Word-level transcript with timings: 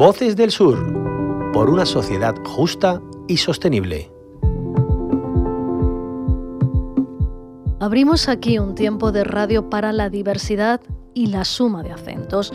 Voces 0.00 0.34
del 0.34 0.50
Sur, 0.50 1.52
por 1.52 1.68
una 1.68 1.84
sociedad 1.84 2.34
justa 2.42 3.02
y 3.28 3.36
sostenible. 3.36 4.10
Abrimos 7.80 8.30
aquí 8.30 8.58
un 8.58 8.74
tiempo 8.74 9.12
de 9.12 9.24
radio 9.24 9.68
para 9.68 9.92
la 9.92 10.08
diversidad 10.08 10.80
y 11.12 11.26
la 11.26 11.44
suma 11.44 11.82
de 11.82 11.92
acentos. 11.92 12.54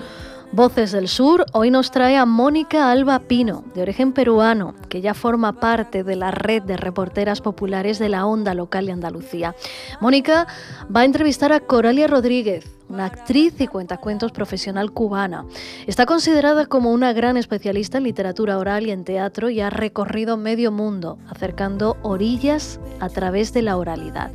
Voces 0.55 0.93
del 0.93 1.09
Sur 1.09 1.45
hoy 1.51 1.69
nos 1.69 1.91
trae 1.91 2.15
a 2.15 2.25
Mónica 2.25 2.89
Alba 2.89 3.19
Pino, 3.19 3.65
de 3.73 3.81
origen 3.81 4.13
peruano, 4.13 4.73
que 4.87 5.01
ya 5.01 5.13
forma 5.13 5.59
parte 5.59 6.05
de 6.05 6.15
la 6.15 6.31
red 6.31 6.63
de 6.63 6.77
reporteras 6.77 7.41
populares 7.41 7.99
de 7.99 8.07
la 8.07 8.25
Onda 8.25 8.53
Local 8.53 8.85
de 8.85 8.93
Andalucía. 8.93 9.53
Mónica 9.99 10.47
va 10.95 11.01
a 11.01 11.05
entrevistar 11.05 11.51
a 11.51 11.59
Coralia 11.59 12.07
Rodríguez, 12.07 12.63
una 12.87 13.03
actriz 13.03 13.59
y 13.59 13.67
cuentacuentos 13.67 14.31
profesional 14.31 14.93
cubana. 14.93 15.43
Está 15.87 16.05
considerada 16.05 16.67
como 16.67 16.93
una 16.93 17.11
gran 17.11 17.35
especialista 17.35 17.97
en 17.97 18.05
literatura 18.05 18.57
oral 18.57 18.87
y 18.87 18.91
en 18.91 19.03
teatro 19.03 19.49
y 19.49 19.59
ha 19.59 19.69
recorrido 19.69 20.37
medio 20.37 20.71
mundo, 20.71 21.17
acercando 21.27 21.97
orillas 22.01 22.79
a 23.01 23.09
través 23.09 23.51
de 23.51 23.61
la 23.61 23.75
oralidad. 23.75 24.31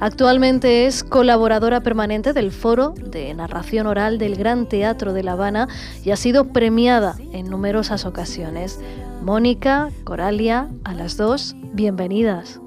Actualmente 0.00 0.86
es 0.86 1.04
colaboradora 1.04 1.80
permanente 1.80 2.32
del 2.32 2.50
Foro 2.50 2.90
de 2.90 3.32
Narración 3.34 3.86
Oral 3.86 4.18
del 4.18 4.36
Gran 4.36 4.66
Teatro 4.66 5.12
de 5.12 5.22
La 5.22 5.32
Habana 5.32 5.68
y 6.04 6.10
ha 6.10 6.16
sido 6.16 6.46
premiada 6.48 7.14
en 7.32 7.48
numerosas 7.48 8.04
ocasiones. 8.04 8.80
Mónica, 9.22 9.88
Coralia, 10.04 10.68
a 10.84 10.94
las 10.94 11.16
dos, 11.16 11.54
bienvenidas. 11.72 12.60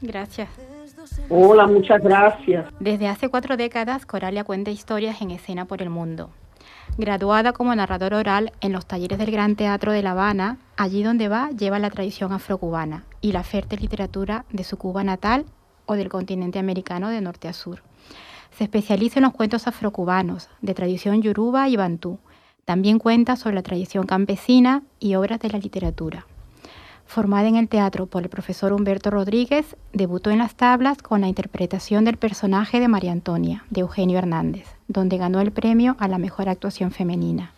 Gracias. 0.00 0.48
Hola, 1.28 1.66
muchas 1.66 2.02
gracias. 2.02 2.66
Desde 2.78 3.08
hace 3.08 3.28
cuatro 3.28 3.56
décadas, 3.56 4.06
Coralia 4.06 4.44
cuenta 4.44 4.70
historias 4.70 5.20
en 5.20 5.32
escena 5.32 5.64
por 5.64 5.82
el 5.82 5.90
mundo. 5.90 6.30
Graduada 6.96 7.52
como 7.52 7.74
narrador 7.74 8.14
oral 8.14 8.52
en 8.60 8.72
los 8.72 8.86
talleres 8.86 9.18
del 9.18 9.30
Gran 9.30 9.56
Teatro 9.56 9.92
de 9.92 10.02
La 10.02 10.12
Habana, 10.12 10.58
allí 10.76 11.02
donde 11.02 11.28
va 11.28 11.50
lleva 11.50 11.78
la 11.78 11.90
tradición 11.90 12.32
afrocubana 12.32 13.04
y 13.20 13.32
la 13.32 13.42
fértil 13.42 13.80
literatura 13.80 14.44
de 14.50 14.64
su 14.64 14.78
Cuba 14.78 15.04
natal 15.04 15.44
o 15.86 15.94
del 15.94 16.08
continente 16.08 16.58
americano 16.58 17.08
de 17.08 17.20
norte 17.20 17.48
a 17.48 17.52
sur. 17.52 17.82
Se 18.56 18.64
especializa 18.64 19.18
en 19.18 19.24
los 19.24 19.32
cuentos 19.32 19.66
afrocubanos, 19.66 20.48
de 20.62 20.74
tradición 20.74 21.22
yoruba 21.22 21.68
y 21.68 21.76
bantú. 21.76 22.18
También 22.64 22.98
cuenta 22.98 23.36
sobre 23.36 23.54
la 23.54 23.62
tradición 23.62 24.06
campesina 24.06 24.82
y 24.98 25.14
obras 25.14 25.40
de 25.40 25.50
la 25.50 25.58
literatura. 25.58 26.26
Formada 27.06 27.46
en 27.48 27.56
el 27.56 27.68
teatro 27.68 28.06
por 28.06 28.24
el 28.24 28.28
profesor 28.28 28.72
Humberto 28.72 29.10
Rodríguez, 29.10 29.76
debutó 29.92 30.30
en 30.30 30.38
las 30.38 30.56
tablas 30.56 31.02
con 31.02 31.20
la 31.20 31.28
interpretación 31.28 32.04
del 32.04 32.16
personaje 32.16 32.80
de 32.80 32.88
María 32.88 33.12
Antonia, 33.12 33.64
de 33.70 33.82
Eugenio 33.82 34.18
Hernández, 34.18 34.66
donde 34.88 35.16
ganó 35.16 35.40
el 35.40 35.52
premio 35.52 35.96
a 36.00 36.08
la 36.08 36.18
mejor 36.18 36.48
actuación 36.48 36.90
femenina. 36.90 37.52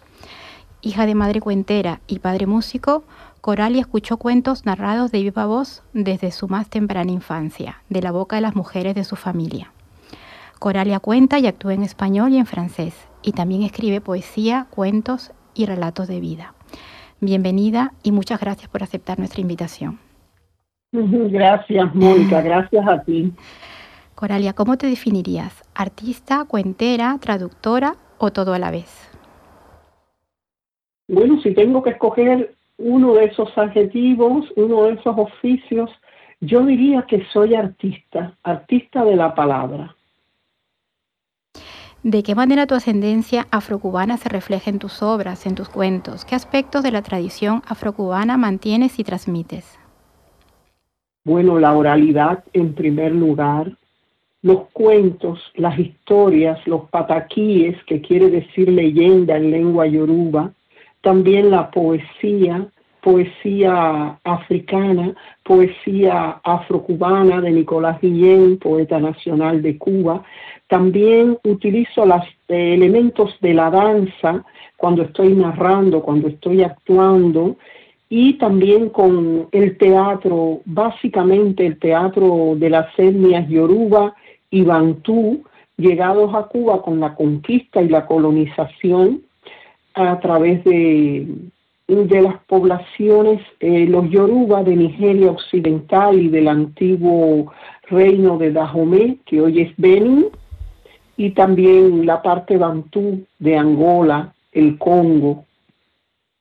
Hija 0.83 1.06
de 1.06 1.15
madre 1.15 1.41
cuentera 1.41 2.01
y 2.06 2.19
padre 2.19 2.47
músico, 2.47 3.05
Coralia 3.41 3.81
escuchó 3.81 4.17
cuentos 4.17 4.67
narrados 4.67 5.12
de 5.12 5.22
viva 5.22 5.47
voz 5.47 5.83
desde 5.92 6.33
su 6.33 6.48
más 6.48 6.69
temprana 6.69 7.12
infancia, 7.12 7.83
de 7.89 8.03
la 8.03 8.11
boca 8.11 8.36
de 8.36 8.42
las 8.42 8.56
mujeres 8.56 8.97
de 8.97 9.05
su 9.05 9.14
familia. 9.14 9.72
Coralia 10.58 10.98
cuenta 10.98 11.39
y 11.39 11.47
actúa 11.47 11.75
en 11.75 11.84
español 11.84 12.33
y 12.33 12.39
en 12.39 12.47
francés, 12.47 12.94
y 13.22 13.33
también 13.33 13.62
escribe 13.62 14.00
poesía, 14.00 14.66
cuentos 14.70 15.31
y 15.55 15.66
relatos 15.66 16.09
de 16.09 16.19
vida. 16.19 16.55
Bienvenida 17.20 17.92
y 18.03 18.11
muchas 18.11 18.41
gracias 18.41 18.69
por 18.69 18.83
aceptar 18.83 19.19
nuestra 19.19 19.41
invitación. 19.41 19.98
Gracias, 20.92 21.94
Mónica, 21.94 22.41
gracias 22.41 22.89
a 22.89 23.03
ti. 23.03 23.33
Coralia, 24.14 24.55
¿cómo 24.55 24.78
te 24.78 24.86
definirías? 24.86 25.62
¿Artista, 25.75 26.44
cuentera, 26.47 27.19
traductora 27.20 27.94
o 28.16 28.31
todo 28.31 28.55
a 28.55 28.59
la 28.59 28.70
vez? 28.70 28.89
Bueno, 31.09 31.41
si 31.42 31.55
tengo 31.55 31.83
que 31.83 31.91
escoger 31.91 32.58
uno 32.79 33.15
de 33.15 33.27
esos 33.27 33.57
adjetivos, 33.59 34.47
uno 34.57 34.84
de 34.84 34.95
esos 34.95 35.19
oficios, 35.19 35.91
yo 36.41 36.65
diría 36.65 37.03
que 37.03 37.25
soy 37.33 37.55
artista, 37.55 38.37
artista 38.43 39.05
de 39.05 39.16
la 39.16 39.34
palabra. 39.34 39.94
¿De 42.05 42.22
qué 42.22 42.37
manera 42.37 42.67
tu 42.69 42.77
ascendencia 42.77 43.49
afrocubana 43.50 44.17
se 44.17 44.28
refleja 44.28 44.71
en 44.71 44.78
tus 44.78 45.03
obras, 45.03 45.47
en 45.47 45.56
tus 45.56 45.69
cuentos? 45.69 46.25
¿Qué 46.25 46.37
aspectos 46.37 46.84
de 46.84 46.93
la 46.93 47.03
tradición 47.03 47.62
afrocubana 47.67 48.37
mantienes 48.37 49.00
y 49.00 49.05
transmites? 49.05 49.78
Bueno, 51.25 51.59
la 51.59 51.72
oralidad 51.72 52.44
en 52.53 52.75
primer 52.75 53.12
lugar, 53.12 53.77
los 54.43 54.69
cuentos, 54.72 55.41
las 55.56 55.77
historias, 55.77 56.65
los 56.69 56.88
pataquíes, 56.88 57.77
que 57.84 58.00
quiere 58.00 58.31
decir 58.31 58.69
leyenda 58.69 59.37
en 59.37 59.50
lengua 59.50 59.87
yoruba, 59.88 60.53
también 61.00 61.50
la 61.50 61.70
poesía, 61.70 62.66
poesía 63.03 64.19
africana, 64.25 65.14
poesía 65.44 66.41
afrocubana 66.42 67.41
de 67.41 67.50
Nicolás 67.50 68.00
Guillén, 68.00 68.59
poeta 68.59 68.98
nacional 68.98 69.62
de 69.62 69.78
Cuba. 69.78 70.22
También 70.66 71.38
utilizo 71.44 72.04
los 72.04 72.22
eh, 72.48 72.75
elementos 72.75 73.34
de 73.41 73.54
la 73.54 73.70
danza 73.70 74.44
cuando 74.76 75.03
estoy 75.03 75.34
narrando, 75.34 76.03
cuando 76.03 76.28
estoy 76.28 76.62
actuando 76.62 77.56
y 78.10 78.34
también 78.34 78.88
con 78.88 79.48
el 79.53 79.76
teatro, 79.76 80.60
básicamente 80.64 81.66
el 81.66 81.78
teatro 81.78 82.54
de 82.56 82.70
las 82.70 82.87
etnias 82.98 83.48
yoruba 83.48 84.14
y 84.50 84.62
bantú, 84.62 85.44
llegados 85.76 86.34
a 86.34 86.44
Cuba 86.44 86.82
con 86.82 87.00
la 87.00 87.14
conquista 87.14 87.82
y 87.82 87.88
la 87.88 88.06
colonización 88.06 89.22
a 89.98 90.20
través 90.20 90.62
de, 90.64 91.26
de 91.86 92.22
las 92.22 92.36
poblaciones, 92.44 93.41
eh, 93.60 93.86
los 93.86 94.09
Yoruba 94.10 94.62
de 94.62 94.76
Nigeria 94.76 95.31
Occidental 95.31 96.20
y 96.20 96.28
del 96.28 96.48
antiguo 96.48 97.53
reino 97.88 98.38
de 98.38 98.53
Dahomey, 98.53 99.20
que 99.26 99.41
hoy 99.41 99.62
es 99.62 99.72
Benin, 99.76 100.26
y 101.16 101.31
también 101.31 102.06
la 102.06 102.22
parte 102.22 102.56
bantú 102.56 103.25
de 103.38 103.56
Angola, 103.56 104.32
el 104.53 104.78
Congo, 104.78 105.44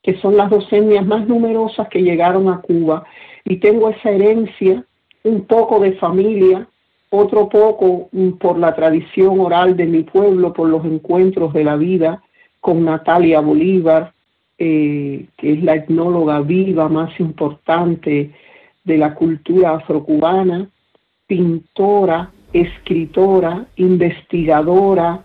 que 0.03 0.17
son 0.19 0.38
las 0.38 0.50
dos 0.50 0.72
etnias 0.72 1.06
más 1.06 1.28
numerosas 1.28 1.90
que 1.90 2.03
llegaron 2.03 2.47
a 2.47 2.62
Cuba. 2.62 3.03
Y 3.44 3.57
tengo 3.57 3.90
esa 3.90 4.12
herencia, 4.12 4.84
un 5.23 5.46
poco 5.46 5.79
de 5.79 5.94
familia, 5.94 6.67
otro 7.09 7.50
poco 7.50 8.09
por 8.40 8.57
la 8.59 8.75
tradición 8.75 9.40
oral 9.40 9.75
de 9.75 9.85
mi 9.85 10.03
pueblo, 10.03 10.53
por 10.53 10.69
los 10.69 10.85
encuentros 10.85 11.53
de 11.53 11.63
la 11.63 11.75
vida, 11.75 12.22
con 12.67 12.83
Natalia 12.83 13.39
Bolívar, 13.39 14.11
eh, 14.57 15.28
que 15.38 15.53
es 15.53 15.63
la 15.63 15.75
etnóloga 15.75 16.41
viva 16.41 16.89
más 16.89 17.17
importante 17.17 18.31
de 18.83 18.97
la 18.97 19.16
cultura 19.16 19.75
afrocubana, 19.75 20.67
pintora, 21.25 22.29
escritora, 22.51 23.67
investigadora, 23.78 25.23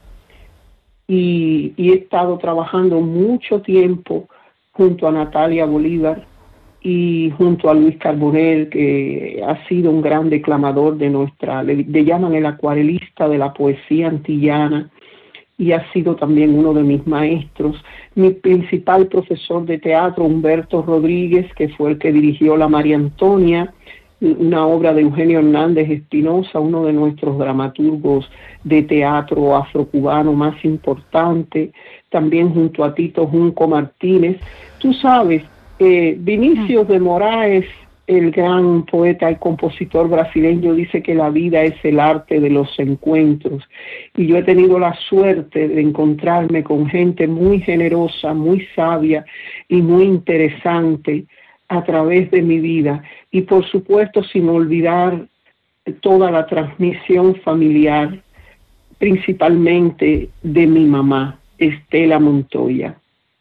y, 1.08 1.74
he 1.76 1.94
estado 1.94 2.38
trabajando 2.38 3.00
mucho 3.00 3.60
tiempo 3.60 4.28
junto 4.70 5.08
a 5.08 5.10
Natalia 5.10 5.66
Bolívar 5.66 6.24
y 6.80 7.32
junto 7.36 7.70
a 7.70 7.74
Luis 7.74 7.96
Carbonell, 7.96 8.68
que 8.68 9.42
ha 9.44 9.66
sido 9.66 9.90
un 9.90 10.00
gran 10.00 10.30
declamador 10.30 10.96
de 10.96 11.10
nuestra, 11.10 11.64
le, 11.64 11.74
le 11.74 12.04
llaman 12.04 12.34
el 12.36 12.46
acuarelista 12.46 13.28
de 13.28 13.38
la 13.38 13.52
poesía 13.52 14.06
antillana, 14.06 14.91
y 15.58 15.72
ha 15.72 15.90
sido 15.92 16.16
también 16.16 16.58
uno 16.58 16.74
de 16.74 16.82
mis 16.82 17.06
maestros. 17.06 17.76
Mi 18.14 18.30
principal 18.30 19.06
profesor 19.06 19.64
de 19.64 19.78
teatro, 19.78 20.24
Humberto 20.24 20.82
Rodríguez, 20.82 21.52
que 21.54 21.68
fue 21.68 21.92
el 21.92 21.98
que 21.98 22.12
dirigió 22.12 22.56
La 22.56 22.68
María 22.68 22.96
Antonia, 22.96 23.72
una 24.20 24.66
obra 24.66 24.94
de 24.94 25.02
Eugenio 25.02 25.40
Hernández 25.40 25.90
Espinosa, 25.90 26.60
uno 26.60 26.84
de 26.84 26.92
nuestros 26.92 27.38
dramaturgos 27.38 28.30
de 28.62 28.82
teatro 28.82 29.56
afrocubano 29.56 30.32
más 30.32 30.64
importante, 30.64 31.72
también 32.08 32.54
junto 32.54 32.84
a 32.84 32.94
Tito 32.94 33.26
Junco 33.26 33.66
Martínez. 33.66 34.38
Tú 34.78 34.92
sabes, 34.94 35.42
eh, 35.80 36.16
Vinicius 36.18 36.86
de 36.86 37.00
Moraes 37.00 37.66
el 38.06 38.30
gran 38.32 38.84
poeta 38.84 39.30
y 39.30 39.36
compositor 39.36 40.08
brasileño 40.08 40.74
dice 40.74 41.02
que 41.02 41.14
la 41.14 41.30
vida 41.30 41.62
es 41.62 41.74
el 41.84 42.00
arte 42.00 42.40
de 42.40 42.50
los 42.50 42.68
encuentros. 42.78 43.62
Y 44.16 44.26
yo 44.26 44.36
he 44.36 44.42
tenido 44.42 44.78
la 44.78 44.94
suerte 45.08 45.68
de 45.68 45.80
encontrarme 45.80 46.64
con 46.64 46.88
gente 46.88 47.28
muy 47.28 47.60
generosa, 47.60 48.34
muy 48.34 48.66
sabia 48.74 49.24
y 49.68 49.80
muy 49.82 50.04
interesante 50.04 51.26
a 51.68 51.84
través 51.84 52.30
de 52.30 52.42
mi 52.42 52.58
vida. 52.58 53.02
Y 53.30 53.42
por 53.42 53.64
supuesto 53.66 54.24
sin 54.24 54.48
olvidar 54.48 55.26
toda 56.00 56.30
la 56.30 56.46
transmisión 56.46 57.36
familiar, 57.36 58.20
principalmente 58.98 60.28
de 60.42 60.66
mi 60.66 60.84
mamá, 60.86 61.38
Estela 61.58 62.18
Montoya, 62.18 62.96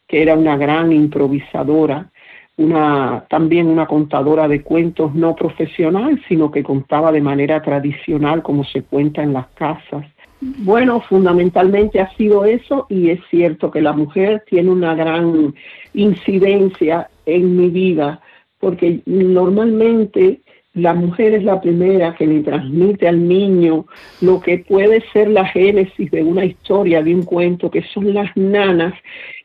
que 0.07 0.21
era 0.21 0.35
una 0.35 0.55
gran 0.55 0.91
improvisadora 0.91 2.10
una, 2.57 3.25
también 3.29 3.67
una 3.67 3.87
contadora 3.87 4.47
de 4.47 4.61
cuentos 4.61 5.13
no 5.15 5.35
profesional, 5.35 6.21
sino 6.27 6.51
que 6.51 6.63
contaba 6.63 7.11
de 7.11 7.21
manera 7.21 7.61
tradicional 7.61 8.43
como 8.43 8.63
se 8.63 8.83
cuenta 8.83 9.23
en 9.23 9.33
las 9.33 9.47
casas. 9.47 10.05
Bueno, 10.41 11.01
fundamentalmente 11.01 11.99
ha 11.99 12.11
sido 12.15 12.45
eso 12.45 12.87
y 12.89 13.09
es 13.09 13.19
cierto 13.29 13.69
que 13.69 13.81
la 13.81 13.93
mujer 13.93 14.43
tiene 14.49 14.71
una 14.71 14.95
gran 14.95 15.53
incidencia 15.93 17.09
en 17.25 17.55
mi 17.55 17.69
vida 17.69 18.21
porque 18.59 19.01
normalmente 19.05 20.41
la 20.73 20.93
mujer 20.93 21.33
es 21.33 21.43
la 21.43 21.59
primera 21.59 22.15
que 22.15 22.25
le 22.25 22.41
transmite 22.41 23.07
al 23.07 23.27
niño 23.27 23.85
lo 24.21 24.39
que 24.39 24.59
puede 24.59 25.03
ser 25.11 25.29
la 25.29 25.45
génesis 25.45 26.09
de 26.09 26.23
una 26.23 26.45
historia, 26.45 27.03
de 27.03 27.13
un 27.13 27.23
cuento, 27.23 27.69
que 27.69 27.83
son 27.93 28.13
las 28.13 28.35
nanas 28.37 28.93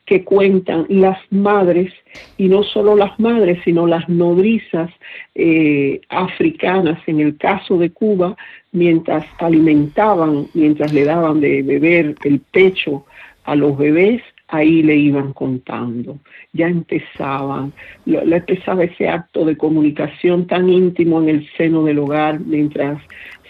que 0.07 0.25
cuentan 0.25 0.87
las 0.89 1.19
madres, 1.31 1.93
y 2.39 2.49
no 2.49 2.63
solo 2.63 2.95
las 2.95 3.19
madres, 3.19 3.59
sino 3.65 3.87
las 3.87 4.09
nodrizas 4.09 4.91
eh, 5.35 6.01
africanas, 6.09 7.01
en 7.07 7.21
el 7.21 7.37
caso 7.37 7.77
de 7.77 7.91
Cuba, 7.91 8.37
mientras 8.73 9.27
alimentaban, 9.39 10.47
mientras 10.55 10.93
le 10.93 11.05
daban 11.05 11.41
de 11.41 11.63
beber 11.63 12.15
el 12.25 12.41
pecho 12.41 13.05
a 13.45 13.57
los 13.57 13.77
bebés, 13.77 14.23
ahí 14.49 14.83
le 14.83 14.97
iban 14.97 15.33
contando, 15.33 16.19
ya 16.53 16.69
empezaban, 16.69 17.73
le 18.05 18.37
empezaba 18.37 18.85
ese 18.85 19.09
acto 19.09 19.45
de 19.45 19.57
comunicación 19.57 20.47
tan 20.47 20.69
íntimo 20.69 21.21
en 21.21 21.29
el 21.29 21.49
seno 21.57 21.83
del 21.85 21.99
hogar 21.99 22.41
mientras 22.41 23.03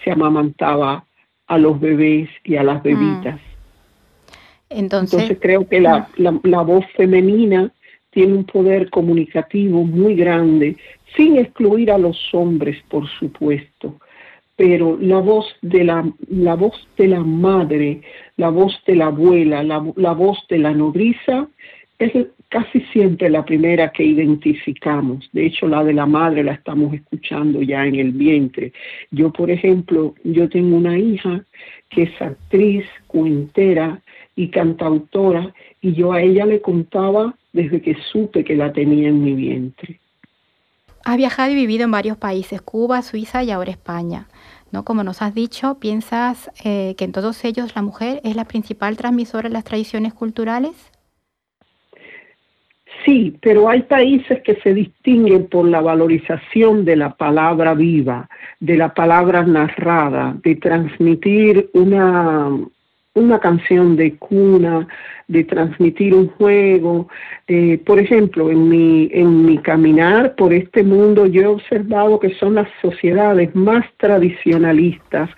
se 0.03 0.11
amamantaba 0.11 1.05
a 1.47 1.57
los 1.57 1.79
bebés 1.79 2.29
y 2.43 2.55
a 2.55 2.63
las 2.63 2.81
bebitas. 2.81 3.39
Entonces, 4.69 5.37
creo 5.39 5.67
que 5.67 5.79
la, 5.79 6.09
la, 6.17 6.61
voz 6.61 6.85
femenina 6.95 7.71
tiene 8.09 8.33
un 8.33 8.43
poder 8.43 8.89
comunicativo 8.89 9.83
muy 9.83 10.15
grande, 10.15 10.75
sin 11.15 11.37
excluir 11.37 11.91
a 11.91 11.97
los 11.97 12.17
hombres, 12.33 12.77
por 12.89 13.07
supuesto, 13.07 13.95
pero 14.55 14.97
la 14.99 15.19
voz 15.19 15.45
de 15.61 15.83
la, 15.83 16.09
la 16.29 16.55
voz 16.55 16.87
de 16.97 17.07
la 17.07 17.21
madre, 17.21 18.01
la 18.35 18.49
voz 18.49 18.77
de 18.85 18.95
la 18.95 19.05
abuela, 19.07 19.63
la, 19.63 19.85
la 19.95 20.13
voz 20.13 20.39
de 20.49 20.57
la 20.57 20.73
nodriza 20.73 21.47
es 21.99 22.27
casi 22.49 22.81
siempre 22.93 23.29
la 23.29 23.43
primera 23.43 23.91
que 23.91 24.03
identificamos. 24.03 25.29
De 25.33 25.45
hecho, 25.45 25.67
la 25.67 25.83
de 25.83 25.93
la 25.93 26.05
madre 26.05 26.43
la 26.43 26.53
estamos 26.53 26.93
escuchando 26.93 27.61
ya 27.61 27.85
en 27.85 27.95
el 27.95 28.11
vientre. 28.11 28.71
Yo, 29.11 29.31
por 29.31 29.51
ejemplo, 29.51 30.15
yo 30.23 30.47
tengo 30.49 30.77
una 30.77 30.97
hija 30.97 31.43
que 31.89 32.03
es 32.03 32.21
actriz, 32.21 32.85
cuentera, 33.07 34.01
y 34.37 34.49
cantautora, 34.49 35.51
y 35.81 35.93
yo 35.93 36.13
a 36.13 36.21
ella 36.21 36.45
le 36.45 36.61
contaba 36.61 37.35
desde 37.51 37.81
que 37.81 37.97
supe 38.11 38.45
que 38.45 38.55
la 38.55 38.71
tenía 38.71 39.09
en 39.09 39.23
mi 39.23 39.33
vientre. 39.33 39.99
Has 41.03 41.17
viajado 41.17 41.51
y 41.51 41.55
vivido 41.55 41.83
en 41.85 41.91
varios 41.91 42.17
países, 42.17 42.61
Cuba, 42.61 43.01
Suiza 43.01 43.43
y 43.43 43.49
ahora 43.49 43.71
España. 43.71 44.27
¿no? 44.71 44.85
Como 44.85 45.03
nos 45.03 45.23
has 45.23 45.33
dicho, 45.33 45.79
¿piensas 45.79 46.51
eh, 46.63 46.93
que 46.97 47.05
en 47.05 47.13
todos 47.13 47.43
ellos 47.45 47.75
la 47.75 47.81
mujer 47.81 48.21
es 48.23 48.35
la 48.35 48.45
principal 48.45 48.95
transmisora 48.95 49.49
de 49.49 49.53
las 49.53 49.63
tradiciones 49.63 50.13
culturales? 50.13 50.91
Sí, 53.03 53.37
pero 53.41 53.69
hay 53.69 53.83
países 53.83 54.41
que 54.43 54.55
se 54.57 54.73
distinguen 54.73 55.47
por 55.47 55.67
la 55.67 55.81
valorización 55.81 56.85
de 56.85 56.95
la 56.95 57.15
palabra 57.15 57.73
viva, 57.73 58.29
de 58.59 58.77
la 58.77 58.93
palabra 58.93 59.43
narrada, 59.43 60.35
de 60.43 60.55
transmitir 60.57 61.69
una, 61.73 62.51
una 63.17 63.39
canción 63.39 63.95
de 63.95 64.15
cuna, 64.15 64.87
de 65.27 65.43
transmitir 65.43 66.13
un 66.13 66.27
juego. 66.27 67.09
Eh, 67.47 67.81
por 67.85 67.99
ejemplo, 67.99 68.49
en 68.49 68.69
mi, 68.69 69.09
en 69.11 69.45
mi 69.45 69.57
caminar 69.57 70.35
por 70.35 70.53
este 70.53 70.83
mundo 70.83 71.25
yo 71.25 71.41
he 71.41 71.47
observado 71.47 72.19
que 72.19 72.33
son 72.35 72.55
las 72.55 72.69
sociedades 72.81 73.53
más 73.55 73.85
tradicionalistas, 73.97 75.29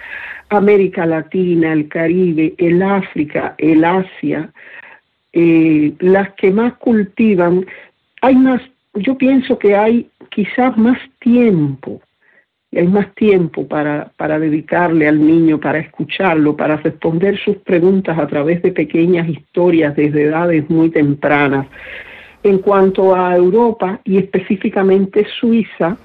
América 0.49 1.05
Latina, 1.05 1.73
el 1.73 1.87
Caribe, 1.87 2.53
el 2.57 2.81
África, 2.81 3.55
el 3.57 3.83
Asia, 3.83 4.51
eh, 5.33 5.93
las 5.99 6.33
que 6.33 6.51
más 6.51 6.73
cultivan. 6.77 7.65
Hay 8.21 8.35
más, 8.35 8.61
yo 8.95 9.17
pienso 9.17 9.57
que 9.57 9.75
hay 9.75 10.09
quizás 10.31 10.77
más 10.77 10.97
tiempo 11.19 12.01
hay 12.77 12.87
más 12.87 13.13
tiempo 13.15 13.67
para, 13.67 14.11
para 14.15 14.37
dedicarle 14.37 15.07
al 15.07 15.25
niño, 15.25 15.59
para 15.59 15.79
escucharlo, 15.79 16.55
para 16.55 16.77
responder 16.77 17.37
sus 17.39 17.57
preguntas 17.57 18.17
a 18.17 18.27
través 18.27 18.61
de 18.61 18.71
pequeñas 18.71 19.27
historias 19.27 19.95
desde 19.95 20.23
edades 20.23 20.69
muy 20.69 20.89
tempranas. 20.91 21.65
En 22.43 22.59
cuanto 22.59 23.15
a 23.15 23.35
Europa 23.35 23.99
y 24.03 24.17
específicamente 24.17 25.25
Suiza, 25.39 25.97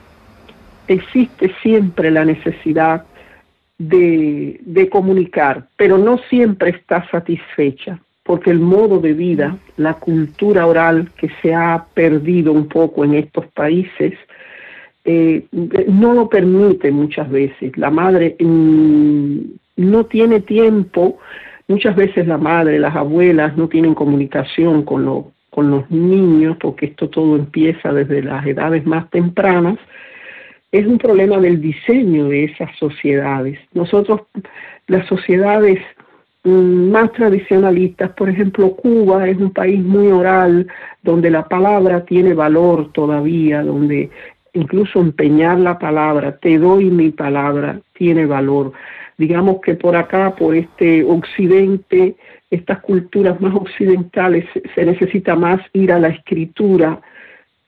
existe 0.89 1.53
siempre 1.63 2.11
la 2.11 2.25
necesidad 2.25 3.05
de, 3.79 4.59
de, 4.63 4.89
comunicar, 4.89 5.69
pero 5.77 5.99
no 5.99 6.19
siempre 6.31 6.71
está 6.71 7.09
satisfecha, 7.11 7.99
porque 8.23 8.51
el 8.51 8.61
modo 8.61 9.01
de 9.01 9.13
vida, 9.13 9.57
la 9.77 9.95
cultura 9.95 10.67
oral 10.67 11.11
que 11.17 11.29
se 11.43 11.55
ha 11.55 11.87
perdido 11.93 12.53
un 12.53 12.69
poco 12.69 13.05
en 13.05 13.15
estos 13.15 13.47
países, 13.49 14.15
eh, 15.05 15.45
no 15.53 16.15
lo 16.15 16.29
permite 16.29 16.91
muchas 16.91 17.31
veces. 17.31 17.77
La 17.77 17.91
madre 17.91 18.37
mm, 18.41 19.39
no 19.77 20.07
tiene 20.07 20.41
tiempo, 20.41 21.19
muchas 21.69 21.95
veces 21.95 22.27
la 22.27 22.39
madre, 22.39 22.79
las 22.79 22.97
abuelas 22.97 23.57
no 23.57 23.69
tienen 23.69 23.95
comunicación 23.95 24.83
con, 24.85 25.27
con 25.51 25.71
los 25.71 25.91
niños, 25.91 26.57
porque 26.59 26.87
esto 26.87 27.11
todo 27.11 27.37
empieza 27.37 27.93
desde 27.93 28.23
las 28.23 28.47
edades 28.47 28.87
más 28.87 29.11
tempranas. 29.11 29.79
Es 30.73 30.87
un 30.87 30.99
problema 30.99 31.39
del 31.39 31.61
diseño 31.61 32.29
de 32.29 32.45
esas 32.45 32.75
sociedades. 32.79 33.59
Nosotros, 33.75 34.23
las 34.87 35.07
sociedades 35.07 35.81
mm, 36.45 36.91
más 36.91 37.13
tradicionalistas, 37.13 38.11
por 38.13 38.31
ejemplo, 38.31 38.75
Cuba 38.75 39.29
es 39.29 39.37
un 39.37 39.53
país 39.53 39.83
muy 39.83 40.11
oral, 40.11 40.67
donde 41.03 41.31
la 41.31 41.47
palabra 41.47 42.07
tiene 42.07 42.33
valor 42.33 42.91
todavía, 42.93 43.63
donde 43.63 44.11
incluso 44.55 45.01
empeñar 45.01 45.59
la 45.59 45.79
palabra, 45.79 46.37
te 46.39 46.59
doy 46.59 46.87
mi 46.87 47.11
palabra, 47.11 47.81
tiene 47.93 48.25
valor. 48.25 48.73
Digamos 49.19 49.61
que 49.61 49.75
por 49.75 49.97
acá, 49.97 50.35
por 50.35 50.57
este 50.57 51.05
occidente, 51.05 52.17
estas 52.51 52.81
culturas 52.81 53.41
más 53.41 53.55
occidentales, 53.55 54.45
se 54.75 54.85
necesita 54.85 55.37
más 55.37 55.61
ir 55.73 55.93
a 55.93 55.99
la 55.99 56.09
escritura. 56.09 57.01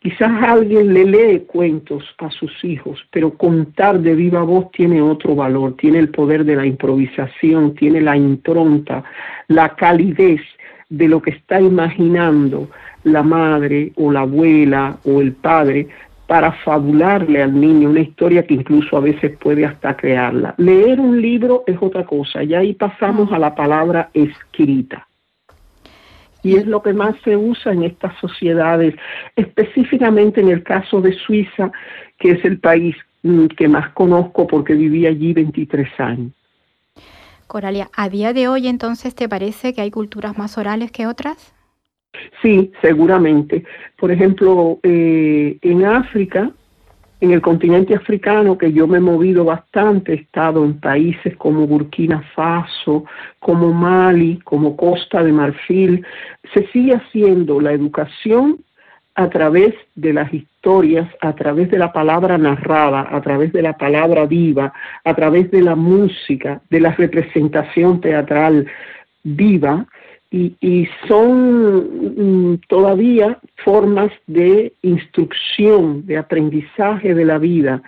Quizás 0.01 0.31
alguien 0.43 0.95
le 0.95 1.05
lee 1.05 1.41
cuentos 1.47 2.05
a 2.19 2.31
sus 2.31 2.65
hijos, 2.65 3.05
pero 3.11 3.37
contar 3.37 4.01
de 4.01 4.15
viva 4.15 4.43
voz 4.43 4.71
tiene 4.71 5.03
otro 5.03 5.35
valor, 5.35 5.77
tiene 5.77 5.99
el 5.99 6.11
poder 6.11 6.45
de 6.45 6.57
la 6.57 6.67
improvisación, 6.67 7.75
tiene 7.75 8.01
la 8.01 8.17
impronta, 8.17 9.03
la 9.49 9.75
calidez 9.75 10.41
de 10.89 11.09
lo 11.09 11.21
que 11.21 11.31
está 11.31 11.61
imaginando 11.61 12.69
la 13.03 13.23
madre 13.23 13.93
o 13.97 14.11
la 14.11 14.21
abuela 14.21 14.99
o 15.05 15.21
el 15.21 15.33
padre 15.33 15.89
para 16.27 16.53
fabularle 16.53 17.43
al 17.43 17.59
niño 17.59 17.91
una 17.91 18.01
historia 18.01 18.47
que 18.47 18.55
incluso 18.55 18.97
a 18.97 19.01
veces 19.01 19.37
puede 19.39 19.65
hasta 19.65 19.97
crearla. 19.97 20.55
Leer 20.59 20.99
un 21.01 21.21
libro 21.21 21.63
es 21.67 21.77
otra 21.81 22.05
cosa, 22.05 22.43
y 22.43 22.55
ahí 22.55 22.75
pasamos 22.75 23.33
a 23.33 23.39
la 23.39 23.55
palabra 23.55 24.11
escrita. 24.13 25.07
Y 26.43 26.57
es 26.57 26.67
lo 26.67 26.83
que 26.83 26.93
más 26.93 27.15
se 27.25 27.37
usa 27.37 27.73
en 27.73 27.85
estas 27.85 28.17
sociedades, 28.21 28.95
específicamente 29.35 30.41
en 30.41 30.49
el 30.49 30.63
caso 30.63 31.01
de 31.01 31.13
Suiza, 31.13 31.73
que 32.19 32.33
es 32.33 32.45
el 32.45 32.59
país 32.59 32.97
mm, 33.23 33.47
que 33.47 33.69
más 33.69 33.91
conozco 33.91 34.47
porque 34.47 34.75
viví 34.75 35.07
allí 35.07 35.33
23 35.33 35.89
años. 35.99 36.33
Coralia, 37.47 37.89
¿a 37.97 38.09
día 38.09 38.33
de 38.33 38.49
hoy 38.49 38.67
entonces 38.67 39.15
te 39.15 39.29
parece 39.29 39.73
que 39.73 39.81
hay 39.81 39.91
culturas 39.91 40.37
más 40.37 40.59
orales 40.59 40.91
que 40.91 41.07
otras? 41.07 41.56
Sí, 42.43 42.73
seguramente. 42.81 43.65
Por 43.99 44.11
ejemplo, 44.11 44.79
eh, 44.83 45.59
en 45.63 45.85
África, 45.85 46.51
en 47.21 47.31
el 47.31 47.41
continente 47.41 47.95
africano, 47.95 48.59
que 48.59 48.73
yo 48.73 48.87
me 48.87 48.99
he 48.99 49.01
movido 49.01 49.45
bastante, 49.45 50.13
he 50.13 50.17
estado 50.17 50.65
en 50.65 50.79
países 50.79 51.37
como 51.37 51.67
Burkina 51.67 52.23
Faso, 52.35 53.05
como 53.39 53.73
Mali, 53.73 54.39
como 54.45 54.77
Costa 54.77 55.23
de 55.23 55.33
Marfil, 55.33 56.05
se 56.53 56.67
sigue 56.69 56.95
haciendo 56.95 57.61
la 57.61 57.73
educación 57.73 58.59
a 59.15 59.31
través 59.31 59.75
de 59.95 60.13
las 60.13 60.33
historias, 60.33 61.09
a 61.23 61.33
través 61.35 61.71
de 61.71 61.79
la 61.79 61.91
palabra 61.91 62.37
narrada, 62.37 63.09
a 63.11 63.21
través 63.23 63.51
de 63.51 63.63
la 63.63 63.73
palabra 63.73 64.27
viva, 64.27 64.75
a 65.05 65.15
través 65.15 65.51
de 65.51 65.63
la 65.63 65.75
música, 65.75 66.61
de 66.69 66.81
la 66.81 66.93
representación 66.93 68.03
teatral 68.03 68.67
viva, 69.23 69.87
y, 70.61 70.89
son 71.09 72.53
mm, 72.53 72.61
todavía 72.69 73.39
formas 73.65 74.11
de 74.27 74.73
instrucción, 74.83 76.07
de 76.07 76.19
aprendizaje 76.19 77.15
de 77.15 77.25
la 77.25 77.39
vida. 77.39 77.83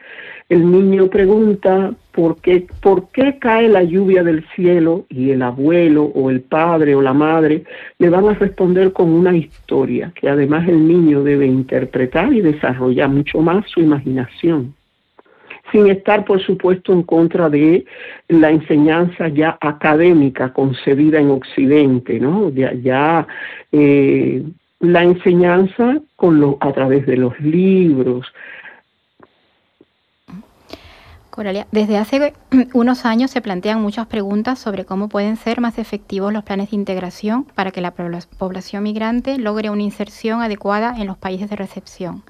El 0.49 0.71
niño 0.71 1.09
pregunta 1.09 1.93
por 2.13 2.41
qué, 2.41 2.67
por 2.81 3.11
qué 3.11 3.39
cae 3.39 3.69
la 3.69 3.83
lluvia 3.83 4.23
del 4.23 4.47
cielo 4.55 5.05
y 5.11 5.31
el 5.31 5.43
abuelo 5.43 6.05
o 6.05 6.31
el 6.31 6.41
padre 6.41 6.95
o 6.95 7.03
la 7.03 7.13
madre 7.13 7.65
le 7.99 8.09
van 8.09 8.29
a 8.29 8.35
responder 8.35 8.93
con 8.95 9.11
una 9.11 9.37
historia 9.37 10.11
que 10.15 10.29
además 10.29 10.67
el 10.67 10.89
niño 10.89 11.23
debe 11.23 11.47
interpretar 11.47 12.33
y 12.33 12.41
desarrollar 12.41 13.11
mucho 13.11 13.41
más 13.41 13.67
su 13.69 13.81
imaginación. 13.81 14.75
Sin 15.73 15.89
estar, 15.89 16.25
por 16.25 16.41
supuesto, 16.43 16.93
en 16.93 17.03
contra 17.03 17.49
de 17.51 17.85
la 18.29 18.51
enseñanza 18.51 19.29
ya 19.29 19.59
académica 19.61 20.53
concebida 20.53 21.21
en 21.21 21.31
Occidente, 21.31 22.19
¿no? 22.21 22.51
Ya, 22.51 23.27
eh, 23.73 24.43
la 24.81 25.03
enseñanza 25.03 26.01
a 26.61 26.73
través 26.73 27.07
de 27.07 27.17
los 27.17 27.39
libros, 27.41 28.27
Coralia, 31.39 31.69
desde 31.71 31.99
hace 31.99 32.33
unos 32.75 33.05
años 33.05 33.31
se 33.31 33.41
plantean 33.41 33.81
muchas 33.81 34.09
preguntas 34.09 34.59
sobre 34.59 34.85
cómo 34.85 35.09
pueden 35.09 35.37
ser 35.37 35.61
más 35.61 35.79
efectivos 35.79 36.33
los 36.33 36.43
planes 36.43 36.73
de 36.73 36.77
integración 36.77 37.45
para 37.45 37.71
que 37.71 37.81
la 37.81 37.93
población 37.93 38.83
migrante 38.83 39.39
logre 39.39 39.71
una 39.71 39.85
inserción 39.85 40.43
adecuada 40.43 40.97
en 40.99 41.07
los 41.07 41.17
países 41.17 41.49
de 41.49 41.55
recepción. 41.55 42.25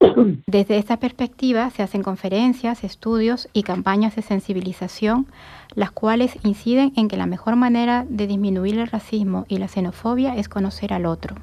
Desde 0.46 0.78
esta 0.78 0.98
perspectiva 0.98 1.70
se 1.70 1.82
hacen 1.82 2.02
conferencias, 2.02 2.84
estudios 2.84 3.48
y 3.52 3.62
campañas 3.62 4.16
de 4.16 4.22
sensibilización, 4.22 5.26
las 5.74 5.90
cuales 5.90 6.38
inciden 6.44 6.92
en 6.96 7.08
que 7.08 7.16
la 7.16 7.26
mejor 7.26 7.56
manera 7.56 8.04
de 8.08 8.26
disminuir 8.26 8.78
el 8.78 8.86
racismo 8.86 9.46
y 9.48 9.58
la 9.58 9.68
xenofobia 9.68 10.36
es 10.36 10.48
conocer 10.48 10.92
al 10.92 11.06
otro. 11.06 11.36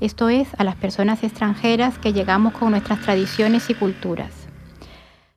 Esto 0.00 0.28
es, 0.28 0.48
a 0.58 0.64
las 0.64 0.76
personas 0.76 1.24
extranjeras 1.24 1.98
que 1.98 2.12
llegamos 2.12 2.52
con 2.52 2.70
nuestras 2.70 3.00
tradiciones 3.02 3.68
y 3.68 3.74
culturas. 3.74 4.48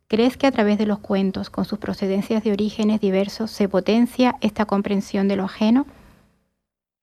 ¿Crees 0.08 0.38
que 0.38 0.46
a 0.46 0.52
través 0.52 0.78
de 0.78 0.86
los 0.86 1.00
cuentos, 1.00 1.50
con 1.50 1.66
sus 1.66 1.80
procedencias 1.80 2.44
de 2.44 2.52
orígenes 2.52 3.00
diversos, 3.00 3.50
se 3.50 3.70
potencia 3.70 4.36
esta 4.42 4.66
comprensión 4.66 5.28
de 5.28 5.38
lo 5.38 5.46
ajeno? 5.46 5.86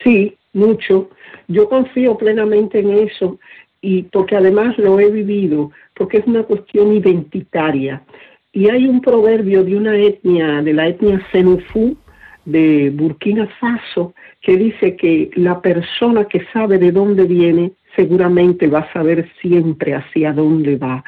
Sí, 0.04 0.36
mucho. 0.52 1.08
Yo 1.48 1.68
confío 1.68 2.16
plenamente 2.16 2.80
en 2.80 2.90
eso 2.90 3.38
y 3.80 4.02
porque 4.04 4.36
además 4.36 4.76
lo 4.78 4.98
he 5.00 5.10
vivido, 5.10 5.70
porque 5.94 6.18
es 6.18 6.26
una 6.26 6.42
cuestión 6.42 6.92
identitaria. 6.92 8.02
Y 8.52 8.68
hay 8.70 8.86
un 8.86 9.00
proverbio 9.00 9.62
de 9.62 9.76
una 9.76 9.96
etnia, 9.96 10.62
de 10.62 10.72
la 10.72 10.88
etnia 10.88 11.24
Senufú 11.30 11.96
de 12.44 12.90
Burkina 12.90 13.46
Faso, 13.60 14.14
que 14.40 14.56
dice 14.56 14.96
que 14.96 15.30
la 15.34 15.60
persona 15.60 16.24
que 16.24 16.44
sabe 16.52 16.78
de 16.78 16.92
dónde 16.92 17.24
viene 17.24 17.72
seguramente 17.94 18.66
va 18.68 18.80
a 18.80 18.92
saber 18.92 19.28
siempre 19.40 19.94
hacia 19.94 20.32
dónde 20.32 20.76
va 20.76 21.04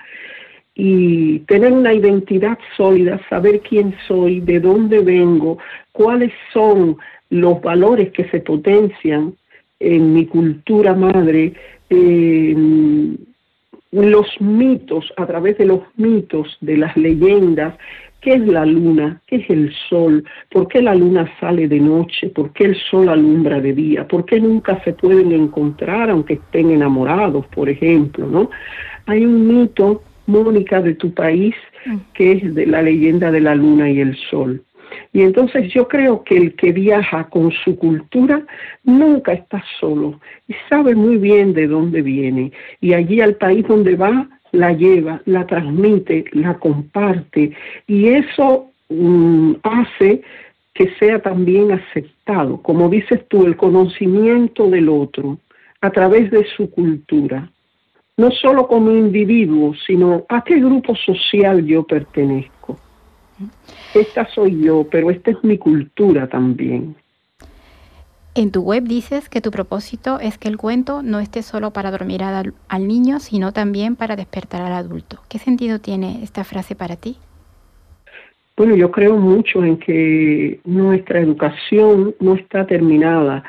y 0.82 1.40
tener 1.40 1.72
una 1.72 1.92
identidad 1.92 2.58
sólida, 2.74 3.20
saber 3.28 3.60
quién 3.60 3.94
soy, 4.06 4.40
de 4.40 4.60
dónde 4.60 5.00
vengo, 5.00 5.58
cuáles 5.92 6.32
son 6.54 6.96
los 7.28 7.60
valores 7.60 8.12
que 8.12 8.24
se 8.30 8.40
potencian 8.40 9.34
en 9.78 10.14
mi 10.14 10.24
cultura 10.24 10.94
madre, 10.94 11.52
los 13.90 14.26
mitos, 14.40 15.12
a 15.16 15.26
través 15.26 15.58
de 15.58 15.66
los 15.66 15.80
mitos, 15.96 16.56
de 16.60 16.76
las 16.76 16.96
leyendas, 16.96 17.74
qué 18.20 18.34
es 18.34 18.46
la 18.46 18.66
luna, 18.66 19.20
qué 19.26 19.36
es 19.36 19.50
el 19.50 19.72
sol, 19.88 20.24
por 20.50 20.68
qué 20.68 20.82
la 20.82 20.94
luna 20.94 21.30
sale 21.40 21.68
de 21.68 21.80
noche, 21.80 22.28
por 22.28 22.52
qué 22.52 22.64
el 22.64 22.76
sol 22.90 23.08
alumbra 23.08 23.60
de 23.60 23.72
día, 23.72 24.06
por 24.06 24.24
qué 24.24 24.40
nunca 24.40 24.82
se 24.84 24.92
pueden 24.92 25.32
encontrar 25.32 26.10
aunque 26.10 26.34
estén 26.34 26.70
enamorados, 26.70 27.46
por 27.46 27.68
ejemplo, 27.68 28.26
¿no? 28.26 28.50
Hay 29.06 29.24
un 29.24 29.46
mito 29.46 30.02
Mónica 30.26 30.80
de 30.80 30.94
tu 30.94 31.12
país, 31.12 31.54
mm. 31.86 31.96
que 32.14 32.32
es 32.32 32.54
de 32.54 32.66
la 32.66 32.82
leyenda 32.82 33.30
de 33.30 33.40
la 33.40 33.54
luna 33.54 33.90
y 33.90 34.00
el 34.00 34.16
sol. 34.30 34.62
Y 35.12 35.22
entonces 35.22 35.72
yo 35.72 35.88
creo 35.88 36.22
que 36.24 36.36
el 36.36 36.54
que 36.54 36.72
viaja 36.72 37.28
con 37.28 37.50
su 37.52 37.76
cultura 37.76 38.42
nunca 38.84 39.32
está 39.32 39.62
solo 39.78 40.20
y 40.48 40.54
sabe 40.68 40.94
muy 40.94 41.16
bien 41.16 41.52
de 41.52 41.66
dónde 41.66 42.02
viene. 42.02 42.52
Y 42.80 42.94
allí 42.94 43.20
al 43.20 43.36
país 43.36 43.66
donde 43.66 43.96
va, 43.96 44.28
la 44.52 44.72
lleva, 44.72 45.20
la 45.26 45.46
transmite, 45.46 46.24
la 46.32 46.54
comparte. 46.54 47.52
Y 47.86 48.08
eso 48.08 48.70
mm, 48.88 49.54
hace 49.62 50.22
que 50.74 50.90
sea 50.98 51.20
también 51.20 51.72
aceptado, 51.72 52.62
como 52.62 52.88
dices 52.88 53.26
tú, 53.28 53.44
el 53.44 53.56
conocimiento 53.56 54.70
del 54.70 54.88
otro 54.88 55.38
a 55.80 55.90
través 55.90 56.30
de 56.30 56.44
su 56.56 56.70
cultura 56.70 57.50
no 58.20 58.30
solo 58.30 58.68
como 58.68 58.90
individuo, 58.90 59.72
sino 59.86 60.26
a 60.28 60.44
qué 60.44 60.56
grupo 60.56 60.94
social 60.94 61.64
yo 61.64 61.84
pertenezco. 61.84 62.59
Esta 63.94 64.28
soy 64.34 64.62
yo, 64.62 64.86
pero 64.90 65.10
esta 65.10 65.30
es 65.30 65.42
mi 65.42 65.58
cultura 65.58 66.28
también. 66.28 66.96
En 68.34 68.52
tu 68.52 68.62
web 68.62 68.84
dices 68.84 69.28
que 69.28 69.40
tu 69.40 69.50
propósito 69.50 70.20
es 70.20 70.38
que 70.38 70.48
el 70.48 70.56
cuento 70.56 71.02
no 71.02 71.18
esté 71.18 71.42
solo 71.42 71.72
para 71.72 71.90
dormir 71.90 72.22
al, 72.22 72.54
al, 72.68 72.86
niño, 72.86 73.18
sino 73.18 73.52
también 73.52 73.96
para 73.96 74.14
despertar 74.14 74.62
al 74.62 74.72
adulto. 74.72 75.20
¿Qué 75.28 75.38
sentido 75.38 75.80
tiene 75.80 76.22
esta 76.22 76.44
frase 76.44 76.76
para 76.76 76.96
ti? 76.96 77.16
Bueno, 78.56 78.76
yo 78.76 78.90
creo 78.90 79.16
mucho 79.16 79.64
en 79.64 79.78
que 79.78 80.60
nuestra 80.64 81.18
educación 81.18 82.14
no 82.20 82.34
está 82.34 82.66
terminada 82.66 83.42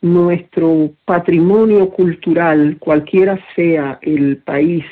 nuestro 0.00 0.90
patrimonio 1.04 1.90
cultural, 1.90 2.76
cualquiera 2.78 3.38
sea 3.56 3.98
el 4.02 4.38
país 4.38 4.84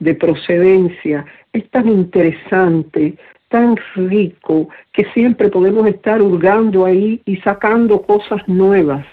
de 0.00 0.14
procedencia, 0.14 1.24
es 1.52 1.68
tan 1.70 1.88
interesante, 1.88 3.16
tan 3.48 3.76
rico, 3.94 4.68
que 4.92 5.04
siempre 5.14 5.48
podemos 5.48 5.86
estar 5.86 6.20
hurgando 6.20 6.84
ahí 6.84 7.20
y 7.24 7.36
sacando 7.38 8.02
cosas 8.02 8.46
nuevas. 8.46 9.06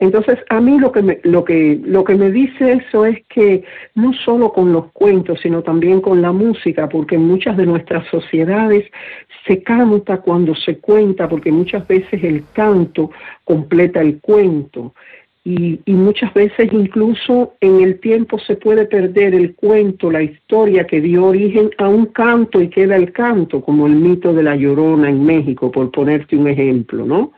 Entonces, 0.00 0.38
a 0.48 0.60
mí 0.60 0.78
lo 0.78 0.92
que 0.92 1.02
me, 1.02 1.20
lo 1.24 1.44
que 1.44 1.80
lo 1.84 2.04
que 2.04 2.14
me 2.14 2.30
dice 2.30 2.72
eso 2.72 3.04
es 3.04 3.18
que 3.28 3.64
no 3.96 4.12
solo 4.12 4.52
con 4.52 4.72
los 4.72 4.92
cuentos, 4.92 5.40
sino 5.42 5.62
también 5.62 6.00
con 6.00 6.22
la 6.22 6.30
música, 6.30 6.88
porque 6.88 7.16
en 7.16 7.26
muchas 7.26 7.56
de 7.56 7.66
nuestras 7.66 8.06
sociedades 8.06 8.84
se 9.46 9.62
canta 9.62 10.18
cuando 10.18 10.54
se 10.54 10.78
cuenta, 10.78 11.28
porque 11.28 11.50
muchas 11.50 11.86
veces 11.88 12.22
el 12.22 12.44
canto 12.52 13.10
completa 13.42 14.00
el 14.00 14.20
cuento. 14.20 14.94
Y, 15.50 15.80
y, 15.86 15.92
muchas 15.92 16.34
veces 16.34 16.70
incluso 16.74 17.54
en 17.62 17.80
el 17.80 18.00
tiempo 18.00 18.38
se 18.38 18.56
puede 18.56 18.84
perder 18.84 19.34
el 19.34 19.54
cuento, 19.54 20.10
la 20.10 20.22
historia 20.22 20.86
que 20.86 21.00
dio 21.00 21.24
origen 21.24 21.70
a 21.78 21.88
un 21.88 22.04
canto 22.04 22.60
y 22.60 22.68
queda 22.68 22.96
el 22.96 23.12
canto, 23.12 23.62
como 23.62 23.86
el 23.86 23.94
mito 23.94 24.34
de 24.34 24.42
la 24.42 24.56
llorona 24.56 25.08
en 25.08 25.24
México, 25.24 25.72
por 25.72 25.90
ponerte 25.90 26.36
un 26.36 26.48
ejemplo, 26.48 27.06
¿no? 27.06 27.32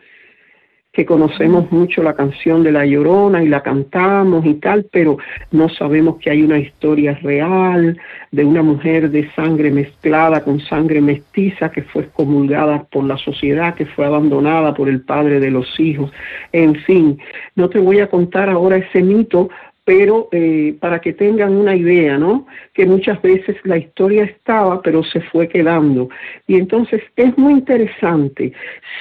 Que 1.01 1.07
conocemos 1.07 1.73
mucho 1.73 2.03
la 2.03 2.13
canción 2.13 2.63
de 2.63 2.73
La 2.73 2.85
Llorona 2.85 3.43
y 3.43 3.49
la 3.49 3.63
cantamos 3.63 4.45
y 4.45 4.53
tal, 4.57 4.87
pero 4.93 5.17
no 5.51 5.71
sabemos 5.71 6.19
que 6.19 6.29
hay 6.29 6.43
una 6.43 6.59
historia 6.59 7.19
real 7.23 7.99
de 8.31 8.45
una 8.45 8.63
mujer 8.63 9.11
de 9.11 9.31
sangre 9.31 9.71
mezclada 9.71 10.45
con 10.45 10.61
sangre 10.61 11.01
mestiza 11.01 11.71
que 11.71 11.81
fue 11.85 12.03
excomulgada 12.03 12.85
por 12.93 13.05
la 13.05 13.17
sociedad, 13.17 13.75
que 13.77 13.87
fue 13.87 14.05
abandonada 14.05 14.75
por 14.75 14.91
el 14.91 15.01
padre 15.01 15.41
de 15.41 15.51
los 15.51 15.81
hijos. 15.81 16.13
En 16.53 16.75
fin, 16.75 17.19
no 17.55 17.71
te 17.71 17.79
voy 17.79 18.01
a 18.01 18.09
contar 18.09 18.51
ahora 18.51 18.77
ese 18.77 19.01
mito, 19.03 19.49
pero 19.87 20.29
eh, 20.33 20.77
para 20.81 21.01
que 21.01 21.15
tengan 21.15 21.57
una 21.57 21.75
idea, 21.75 22.19
¿no? 22.19 22.47
Que 22.75 22.85
muchas 22.85 23.23
veces 23.23 23.57
la 23.65 23.79
historia 23.79 24.25
estaba, 24.25 24.83
pero 24.83 25.03
se 25.03 25.23
fue 25.23 25.49
quedando. 25.49 26.11
Y 26.47 26.57
entonces 26.57 27.01
es 27.17 27.39
muy 27.39 27.55
interesante 27.55 28.53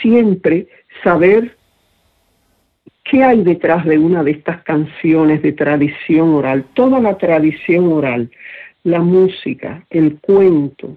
siempre 0.01 0.65
saber 1.03 1.58
¿Qué 3.09 3.23
hay 3.23 3.41
detrás 3.43 3.85
de 3.85 3.97
una 3.97 4.23
de 4.23 4.31
estas 4.31 4.61
canciones 4.61 5.41
de 5.41 5.53
tradición 5.53 6.29
oral? 6.35 6.63
Toda 6.75 6.99
la 6.99 7.17
tradición 7.17 7.91
oral, 7.91 8.29
la 8.83 8.99
música, 8.99 9.83
el 9.89 10.19
cuento, 10.19 10.95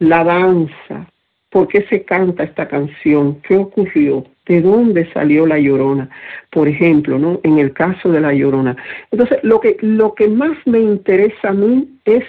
la 0.00 0.24
danza. 0.24 1.08
¿Por 1.50 1.68
qué 1.68 1.86
se 1.88 2.02
canta 2.02 2.42
esta 2.42 2.66
canción? 2.66 3.40
¿Qué 3.42 3.56
ocurrió? 3.56 4.24
¿De 4.46 4.62
dónde 4.62 5.08
salió 5.12 5.46
la 5.46 5.60
llorona? 5.60 6.10
Por 6.50 6.66
ejemplo, 6.66 7.20
¿no? 7.20 7.38
En 7.44 7.58
el 7.58 7.72
caso 7.72 8.10
de 8.10 8.20
la 8.20 8.34
llorona. 8.34 8.76
Entonces, 9.12 9.38
lo 9.44 9.60
que, 9.60 9.76
lo 9.80 10.12
que 10.12 10.26
más 10.26 10.58
me 10.66 10.80
interesa 10.80 11.50
a 11.50 11.52
mí 11.52 11.88
es, 12.04 12.24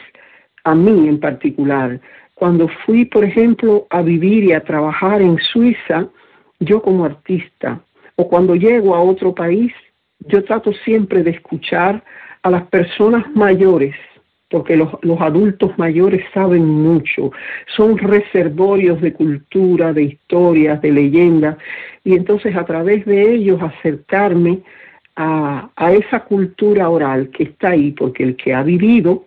a 0.66 0.76
mí 0.76 1.08
en 1.08 1.20
particular, 1.20 2.00
cuando 2.36 2.68
fui, 2.86 3.06
por 3.06 3.26
ejemplo, 3.26 3.88
a 3.90 4.04
vivir 4.04 4.44
y 4.44 4.52
a 4.52 4.64
trabajar 4.64 5.24
en 5.24 5.40
Suiza, 5.40 6.10
yo 6.60 6.80
como 6.84 7.06
artista, 7.06 7.82
o 8.16 8.28
cuando 8.28 8.56
llego 8.56 8.96
a 8.96 9.02
otro 9.02 9.34
país, 9.34 9.74
yo 10.20 10.44
trato 10.44 10.74
siempre 10.74 11.24
de 11.24 11.32
escuchar 11.32 12.04
a 12.44 12.50
las 12.50 12.64
personas 12.68 13.26
mayores, 13.36 13.96
porque 14.50 14.78
los, 14.78 14.90
adultos 15.20 15.78
mayores 15.78 16.24
saben 16.34 16.66
mucho, 16.66 17.32
son 17.76 17.98
reservorios 17.98 19.02
de 19.02 19.14
cultura, 19.14 19.94
de 19.94 20.04
historias, 20.04 20.82
de 20.82 20.92
leyendas, 20.92 21.58
y 22.04 22.16
entonces 22.16 22.56
a 22.56 22.66
través 22.66 23.06
de 23.06 23.34
ellos 23.34 23.62
acercarme 23.62 24.62
a, 25.16 25.70
a 25.76 25.94
esa 25.94 26.22
cultura 26.22 26.90
oral 26.90 27.30
que 27.30 27.44
está 27.44 27.70
ahí, 27.70 27.92
porque 27.92 28.24
el 28.24 28.36
que 28.36 28.54
ha 28.54 28.64
vivido 28.64 29.26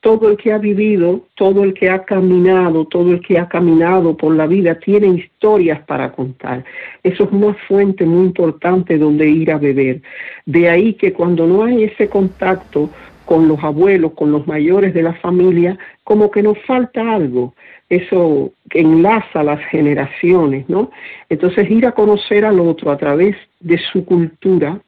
todo 0.00 0.28
el 0.28 0.36
que 0.36 0.52
ha 0.52 0.58
vivido, 0.58 1.22
todo 1.34 1.64
el 1.64 1.74
que 1.74 1.90
ha 1.90 2.04
caminado, 2.04 2.84
todo 2.86 3.12
el 3.12 3.20
que 3.20 3.38
ha 3.38 3.48
caminado 3.48 4.16
por 4.16 4.34
la 4.34 4.46
vida 4.46 4.76
tiene 4.76 5.08
historias 5.08 5.80
para 5.86 6.12
contar. 6.12 6.64
Eso 7.02 7.24
es 7.24 7.32
una 7.32 7.54
fuente 7.66 8.04
muy 8.04 8.26
importante 8.26 8.96
donde 8.96 9.28
ir 9.28 9.50
a 9.50 9.58
beber. 9.58 10.02
De 10.46 10.70
ahí 10.70 10.94
que 10.94 11.12
cuando 11.12 11.46
no 11.46 11.64
hay 11.64 11.84
ese 11.84 12.08
contacto 12.08 12.90
con 13.24 13.46
los 13.48 13.62
abuelos, 13.62 14.12
con 14.12 14.32
los 14.32 14.46
mayores 14.46 14.94
de 14.94 15.02
la 15.02 15.12
familia, 15.14 15.76
como 16.04 16.30
que 16.30 16.42
nos 16.42 16.58
falta 16.60 17.12
algo. 17.12 17.54
eso 17.90 18.52
enlaza 18.70 19.42
las 19.42 19.60
generaciones, 19.70 20.68
¿no? 20.68 20.90
Entonces 21.30 21.70
ir 21.70 21.86
a 21.86 21.92
conocer 21.92 22.44
al 22.44 22.60
otro 22.60 22.90
a 22.90 22.98
través 22.98 23.34
de 23.60 23.78
su 23.78 24.04
cultura, 24.04 24.78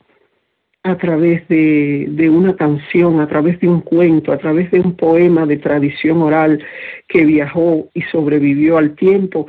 a 0.82 0.96
través 0.96 1.46
de, 1.49 2.06
de, 2.08 2.30
una 2.30 2.56
canción, 2.56 3.20
a 3.20 3.28
través 3.28 3.60
de 3.60 3.68
un 3.68 3.82
cuento, 3.82 4.32
a 4.32 4.38
través 4.38 4.70
de 4.70 4.80
un 4.80 4.96
poema 4.96 5.44
de 5.44 5.58
tradición 5.58 6.22
oral 6.22 6.64
que 7.06 7.25
viajó 7.25 7.88
y 7.92 8.02
sobrevivió 8.02 8.78
al 8.78 8.94
tiempo, 8.94 9.46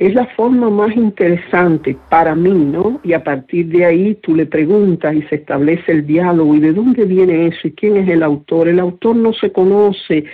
es 0.00 0.14
la 0.14 0.24
forma 0.28 0.70
más 0.70 0.96
interesante 0.96 1.94
para 2.08 2.34
mí, 2.34 2.54
¿no? 2.54 3.02
Y 3.04 3.12
a 3.12 3.22
partir 3.22 3.66
de 3.66 3.84
ahí 3.84 4.14
tú 4.22 4.34
le 4.34 4.46
preguntas 4.46 5.14
y 5.14 5.20
se 5.24 5.34
establece 5.34 5.92
el 5.92 6.06
diálogo 6.06 6.54
y 6.54 6.60
de 6.60 6.72
dónde 6.72 7.04
viene 7.04 7.48
eso 7.48 7.68
y 7.68 7.72
quién 7.72 7.98
es 7.98 8.08
el 8.08 8.22
autor. 8.22 8.68
El 8.68 8.80
autor 8.80 9.16
no 9.16 9.34
se 9.34 9.52
conoce 9.52 10.24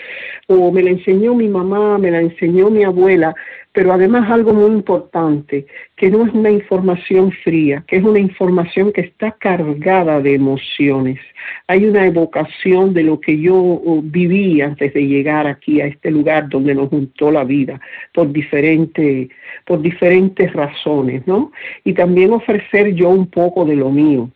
o 0.46 0.70
me 0.70 0.84
la 0.84 0.90
enseñó 0.90 1.34
mi 1.34 1.48
mamá, 1.48 1.98
me 1.98 2.12
la 2.12 2.20
enseñó 2.20 2.70
mi 2.70 2.84
abuela, 2.84 3.34
pero 3.76 3.92
además 3.92 4.30
algo 4.30 4.54
muy 4.54 4.71
importante, 4.75 5.66
que 5.97 6.11
no 6.11 6.25
es 6.25 6.33
una 6.33 6.50
información 6.50 7.30
fría, 7.30 7.85
que 7.87 7.97
es 7.97 8.04
una 8.04 8.18
información 8.18 8.90
que 8.90 9.02
está 9.02 9.33
cargada 9.33 10.18
de 10.23 10.33
emociones. 10.33 11.21
Hay 11.66 11.85
una 11.85 12.06
evocación 12.06 12.95
de 12.95 13.02
lo 13.02 13.21
que 13.21 13.38
yo 13.38 13.54
uh, 13.54 14.00
viví 14.02 14.62
antes 14.62 14.95
de 14.95 15.06
llegar 15.06 15.47
aquí 15.47 15.83
a 15.83 15.88
este 15.88 16.11
lugar 16.11 16.49
donde 16.49 16.75
nos 16.75 16.88
juntó 16.88 17.30
la 17.30 17.45
vida 17.45 17.78
por 18.14 18.33
diferentes 18.33 19.28
por 19.66 19.83
diferentes 19.83 20.50
razones, 20.54 21.26
¿no? 21.26 21.52
Y 21.85 21.92
también 21.92 22.33
ofrecer 22.33 22.95
yo 22.95 23.11
un 23.11 23.26
poco 23.26 23.66
de 23.66 23.76
lo 23.76 23.90
mío. 23.90 24.30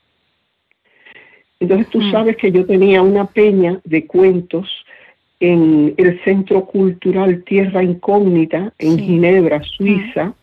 Entonces 1.60 1.88
tú 1.88 2.02
mm. 2.02 2.12
sabes 2.12 2.36
que 2.36 2.52
yo 2.52 2.66
tenía 2.66 3.00
una 3.00 3.24
peña 3.24 3.80
de 3.84 4.06
cuentos 4.06 4.68
en 5.40 5.94
el 5.96 6.22
Centro 6.22 6.66
Cultural 6.66 7.42
Tierra 7.44 7.82
Incógnita 7.82 8.72
en 8.78 8.98
Ginebra, 8.98 9.62
Suiza, 9.62 10.34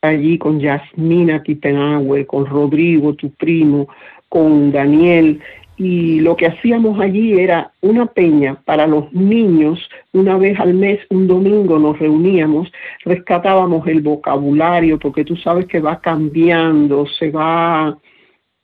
allí 0.00 0.38
con 0.38 0.60
Yasmina 0.60 1.42
Kippenauer, 1.42 2.26
con 2.26 2.46
Rodrigo, 2.46 3.14
tu 3.14 3.30
primo, 3.30 3.88
con 4.28 4.70
Daniel. 4.70 5.40
Y 5.76 6.20
lo 6.20 6.36
que 6.36 6.46
hacíamos 6.46 7.00
allí 7.00 7.32
era 7.32 7.72
una 7.80 8.06
peña 8.06 8.60
para 8.64 8.86
los 8.86 9.12
niños. 9.12 9.80
Una 10.12 10.38
vez 10.38 10.58
al 10.60 10.74
mes, 10.74 11.00
un 11.10 11.26
domingo, 11.26 11.80
nos 11.80 11.98
reuníamos, 11.98 12.70
rescatábamos 13.04 13.84
el 13.88 14.00
vocabulario, 14.00 15.00
porque 15.00 15.24
tú 15.24 15.36
sabes 15.36 15.66
que 15.66 15.80
va 15.80 16.00
cambiando, 16.00 17.06
se 17.06 17.30
va 17.30 17.98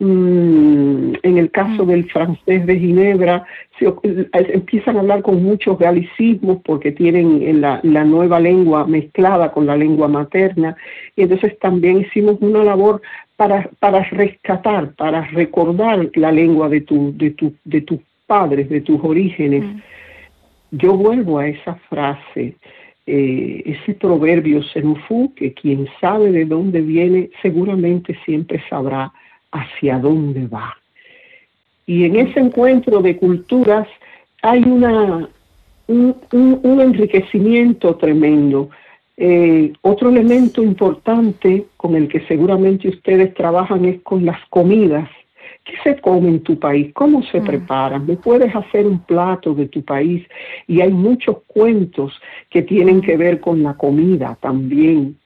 Mm, 0.03 1.13
en 1.23 1.37
el 1.37 1.51
caso 1.51 1.85
del 1.85 2.11
francés 2.11 2.65
de 2.65 2.79
Ginebra, 2.79 3.45
se, 3.79 3.85
eh, 3.85 4.29
empiezan 4.33 4.97
a 4.97 5.01
hablar 5.01 5.21
con 5.21 5.43
muchos 5.43 5.79
galicismos 5.79 6.63
porque 6.65 6.91
tienen 6.91 7.61
la, 7.61 7.81
la, 7.83 8.03
nueva 8.05 8.41
lengua 8.41 8.87
mezclada 8.87 9.53
con 9.53 9.67
la 9.67 9.77
lengua 9.77 10.09
materna. 10.09 10.75
Y 11.17 11.23
entonces 11.25 11.59
también 11.59 12.01
hicimos 12.01 12.39
una 12.41 12.65
labor 12.65 13.03
para, 13.37 13.69
para 13.79 14.03
rescatar, 14.05 14.95
para 14.95 15.27
recordar 15.33 16.09
la 16.15 16.33
lengua 16.33 16.71
de, 16.71 16.81
tu, 16.81 17.15
de, 17.19 17.33
tu, 17.33 17.53
de 17.65 17.83
tus 17.83 18.01
padres, 18.27 18.71
de 18.71 18.81
tus 18.81 18.99
orígenes. 19.05 19.65
Mm. 19.65 19.81
Yo 20.79 20.95
vuelvo 20.95 21.41
a 21.41 21.49
esa 21.49 21.75
frase. 21.91 22.55
Eh, 23.07 23.63
ese 23.67 23.95
proverbio 23.95 24.63
senufú, 24.63 25.35
que 25.35 25.53
quien 25.53 25.89
sabe 26.01 26.33
de 26.33 26.47
dónde 26.47 26.81
viene 26.81 27.29
seguramente 27.43 28.17
siempre 28.25 28.63
sabrá 28.71 29.13
hacia 29.53 29.99
dónde 29.99 30.47
va. 30.47 30.77
Y 31.87 32.05
en 32.05 32.17
ese 32.17 32.41
encuentro 32.41 33.01
de 33.03 33.17
culturas 33.17 33.89
hay 34.43 34.63
una, 34.63 35.29
un, 35.89 36.81
enriquecimiento 36.81 37.97
tremendo. 37.97 38.71
Eh, 39.17 39.73
otro 39.83 40.09
elemento 40.09 40.63
importante 40.63 41.67
con 41.77 41.95
el 41.95 42.09
que 42.09 42.21
seguramente 42.27 42.89
ustedes 42.89 43.35
trabajan 43.35 43.85
es 43.85 44.01
con 44.03 44.25
las 44.25 44.39
comidas. 44.49 45.09
¿Qué 45.65 45.75
se 45.85 46.01
come 46.01 46.29
en 46.29 46.41
tu 46.41 46.59
país? 46.59 46.93
¿Cómo 46.95 47.23
se 47.25 47.41
mm. 47.41 47.45
preparan? 47.45 48.07
¿Me 48.07 48.17
puedes 48.17 48.55
hacer 48.55 48.87
un 48.87 49.01
plato 49.01 49.55
de 49.55 49.69
tu 49.69 49.85
país? 49.85 50.27
Y 50.67 50.81
hay 50.81 50.91
muchos 50.91 51.39
cuentos 51.47 52.19
que 52.49 52.63
tienen 52.63 53.01
que 53.03 53.17
ver 53.17 53.41
con 53.41 53.63
la 53.63 53.75
comida 53.75 54.39
también. 54.41 55.20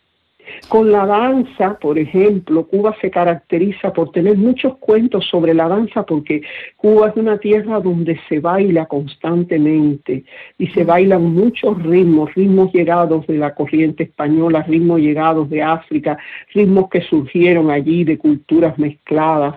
Con 0.69 0.93
la 0.93 1.07
danza, 1.07 1.79
por 1.79 1.99
ejemplo, 1.99 2.67
Cuba 2.67 2.95
se 3.01 3.11
caracteriza 3.11 3.93
por 3.93 4.11
tener 4.13 4.37
muchos 4.37 4.77
cuentos 4.79 5.27
sobre 5.27 5.55
la 5.55 5.69
danza 5.69 6.05
porque 6.05 6.43
Cuba 6.77 7.09
es 7.09 7.17
una 7.17 7.39
tierra 7.39 7.81
donde 7.81 8.19
se 8.29 8.41
baila 8.41 8.87
constantemente 8.87 10.25
y 10.59 10.67
se 10.69 10.85
bailan 10.85 11.35
muchos 11.35 11.83
ritmos, 11.83 12.35
ritmos 12.35 12.73
llegados 12.73 13.27
de 13.27 13.39
la 13.39 13.55
corriente 13.55 14.05
española, 14.05 14.63
ritmos 14.63 15.01
llegados 15.01 15.49
de 15.51 15.63
África, 15.63 16.19
ritmos 16.55 16.89
que 16.91 17.03
surgieron 17.03 17.71
allí 17.71 18.05
de 18.05 18.19
culturas 18.19 18.79
mezcladas. 18.79 19.57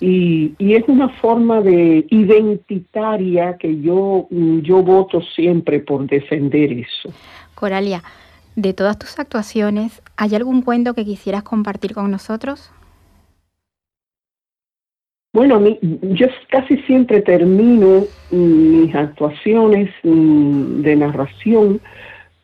Y, 0.00 0.54
y, 0.58 0.74
es 0.74 0.82
una 0.88 1.08
forma 1.08 1.60
de 1.60 2.04
identitaria 2.10 3.56
que 3.56 3.80
yo, 3.80 4.26
yo 4.30 4.82
voto 4.82 5.22
siempre 5.22 5.78
por 5.78 6.04
defender 6.06 6.72
eso. 6.72 7.14
Coralia, 7.54 8.02
de 8.56 8.72
todas 8.72 8.98
tus 8.98 9.18
actuaciones, 9.18 10.02
¿hay 10.16 10.34
algún 10.34 10.62
cuento 10.62 10.94
que 10.94 11.04
quisieras 11.04 11.42
compartir 11.42 11.94
con 11.94 12.10
nosotros? 12.10 12.70
Bueno, 15.32 15.60
yo 15.80 16.28
casi 16.48 16.76
siempre 16.82 17.20
termino 17.20 18.04
mis 18.30 18.94
actuaciones 18.94 19.90
mm, 20.04 20.82
de 20.82 20.94
narración 20.94 21.80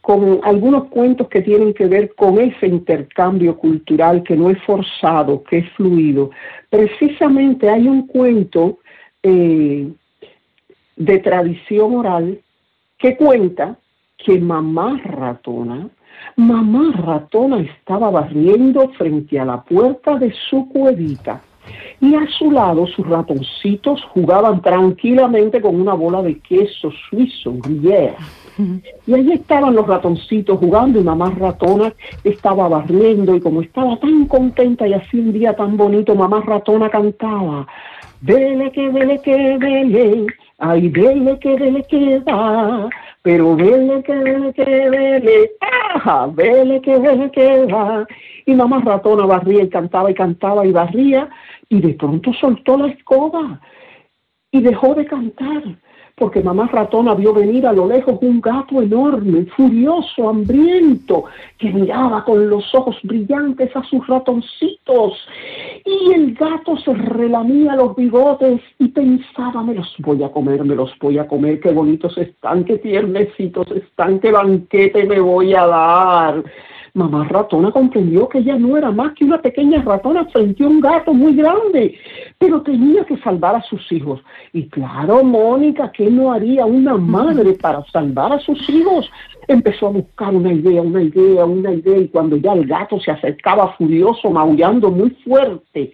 con 0.01 0.40
algunos 0.42 0.88
cuentos 0.88 1.29
que 1.29 1.42
tienen 1.42 1.73
que 1.73 1.87
ver 1.87 2.14
con 2.16 2.40
ese 2.40 2.66
intercambio 2.66 3.57
cultural 3.57 4.25
que 4.25 4.37
no 4.37 4.51
es 4.51 4.61
forzado, 4.62 5.44
que 5.44 5.59
es 5.59 5.70
fluido. 5.75 6.31
Precisamente 6.68 7.68
hay 7.70 7.87
un 7.87 8.09
cuento 8.09 8.79
eh, 9.23 9.88
de 10.96 11.18
tradición 11.18 11.94
oral 11.94 12.40
que 12.99 13.16
cuenta 13.16 13.79
que 14.25 14.39
mamá 14.39 15.01
ratona 15.05 15.89
Mamá 16.37 16.93
ratona 16.97 17.61
estaba 17.61 18.11
barriendo 18.11 18.89
frente 18.91 19.39
a 19.39 19.45
la 19.45 19.63
puerta 19.63 20.17
de 20.17 20.33
su 20.49 20.69
cuevita 20.69 21.41
y 22.01 22.15
a 22.15 22.27
su 22.39 22.51
lado 22.51 22.87
sus 22.87 23.07
ratoncitos 23.07 24.03
jugaban 24.15 24.63
tranquilamente 24.63 25.61
con 25.61 25.81
una 25.81 25.95
bola 25.95 26.23
de 26.23 26.39
queso 26.41 26.91
suizo, 27.09 27.53
gruyère. 27.59 28.17
Y 29.07 29.15
allí 29.15 29.33
estaban 29.33 29.75
los 29.75 29.87
ratoncitos 29.87 30.59
jugando 30.59 31.01
y 31.01 31.05
mamá 31.05 31.31
ratona 31.31 31.93
estaba 32.25 32.69
barriendo 32.69 33.35
y 33.35 33.41
como 33.41 33.63
estaba 33.63 33.97
tan 33.99 34.27
contenta 34.27 34.87
y 34.87 34.95
así 34.95 35.19
un 35.19 35.33
día 35.33 35.55
tan 35.55 35.77
bonito, 35.77 36.15
mamá 36.15 36.43
ratona 36.45 36.91
cantaba, 36.91 37.67
vele 38.21 38.71
que 38.73 38.89
vele 38.91 39.21
que 39.23 39.57
vele, 39.59 40.27
ay 40.59 40.89
vele 40.89 41.39
que 41.39 41.57
vele 41.57 41.83
que 41.85 42.19
va, 42.21 42.89
pero 43.23 43.55
vele 43.55 44.03
que 44.03 44.15
vele 44.15 44.53
que 44.53 44.65
vele, 44.65 45.51
ajá, 45.95 46.27
vele 46.29 46.81
que 46.81 46.99
vele 46.99 47.31
que 47.31 47.67
va. 47.67 48.07
Y 48.47 48.55
mamá 48.55 48.81
ratona 48.81 49.27
barría 49.27 49.63
y 49.63 49.69
cantaba 49.69 50.11
y 50.11 50.15
cantaba 50.15 50.67
y 50.67 50.73
barría 50.73 51.29
y 51.69 51.81
de 51.81 51.95
pronto 51.95 52.33
soltó 52.33 52.79
la 52.79 52.89
escoba 52.89 53.61
y 54.51 54.61
dejó 54.61 54.95
de 54.95 55.07
cantar 55.07 55.63
porque 56.21 56.43
mamá 56.43 56.69
ratona 56.71 57.15
vio 57.15 57.33
venir 57.33 57.67
a 57.67 57.73
lo 57.73 57.89
lejos 57.89 58.19
un 58.21 58.43
gato 58.43 58.83
enorme, 58.83 59.47
furioso, 59.57 60.29
hambriento, 60.29 61.25
que 61.57 61.73
miraba 61.73 62.23
con 62.25 62.51
los 62.51 62.75
ojos 62.75 62.99
brillantes 63.03 63.75
a 63.75 63.83
sus 63.85 64.07
ratoncitos. 64.07 65.15
Y 65.87 66.13
el 66.13 66.35
gato 66.35 66.77
se 66.77 66.93
relamía 66.93 67.75
los 67.75 67.97
bigotes 67.97 68.61
y 68.79 68.89
pensaba, 68.89 69.63
me 69.63 69.75
los 69.75 69.95
voy 70.01 70.23
a 70.23 70.31
comer, 70.31 70.63
me 70.63 70.75
los 70.75 70.93
voy 70.99 71.17
a 71.17 71.27
comer, 71.27 71.59
qué 71.59 71.73
bonitos 71.73 72.19
están, 72.19 72.65
qué 72.65 72.77
tiernecitos 72.77 73.71
están, 73.71 74.21
qué 74.21 74.31
banquete 74.31 75.05
me 75.05 75.21
voy 75.21 75.55
a 75.55 75.67
dar. 75.67 76.45
Mamá 76.94 77.24
ratona 77.29 77.70
comprendió 77.70 78.29
que 78.29 78.38
ella 78.38 78.57
no 78.59 78.76
era 78.76 78.90
más 78.90 79.12
que 79.14 79.24
una 79.24 79.40
pequeña 79.40 79.83
ratona 79.83 80.24
frente 80.26 80.64
a 80.64 80.66
un 80.66 80.81
gato 80.81 81.14
muy 81.14 81.35
grande, 81.35 81.94
pero 82.38 82.62
tenía 82.62 83.05
que 83.05 83.16
salvar 83.18 83.55
a 83.55 83.62
sus 83.62 83.90
hijos. 83.92 84.20
Y 84.53 84.68
claro, 84.68 85.22
Mónica, 85.22 85.92
¿qué 85.92 86.11
no 86.11 86.33
haría 86.33 86.66
una 86.66 86.96
madre 86.96 87.53
para 87.55 87.85
salvar 87.92 88.33
a 88.33 88.40
sus 88.40 88.68
hijos? 88.68 89.09
Empezó 89.46 89.87
a 89.87 89.90
buscar 89.90 90.35
una 90.35 90.53
idea, 90.53 90.83
una 90.83 91.03
idea, 91.03 91.44
una 91.44 91.72
idea, 91.72 91.98
y 91.98 92.09
cuando 92.09 92.37
ya 92.37 92.55
el 92.55 92.66
gato 92.66 92.98
se 93.00 93.12
acercaba 93.12 93.72
furioso, 93.74 94.31
maullando 94.31 94.90
muy 94.90 95.11
fuerte, 95.24 95.92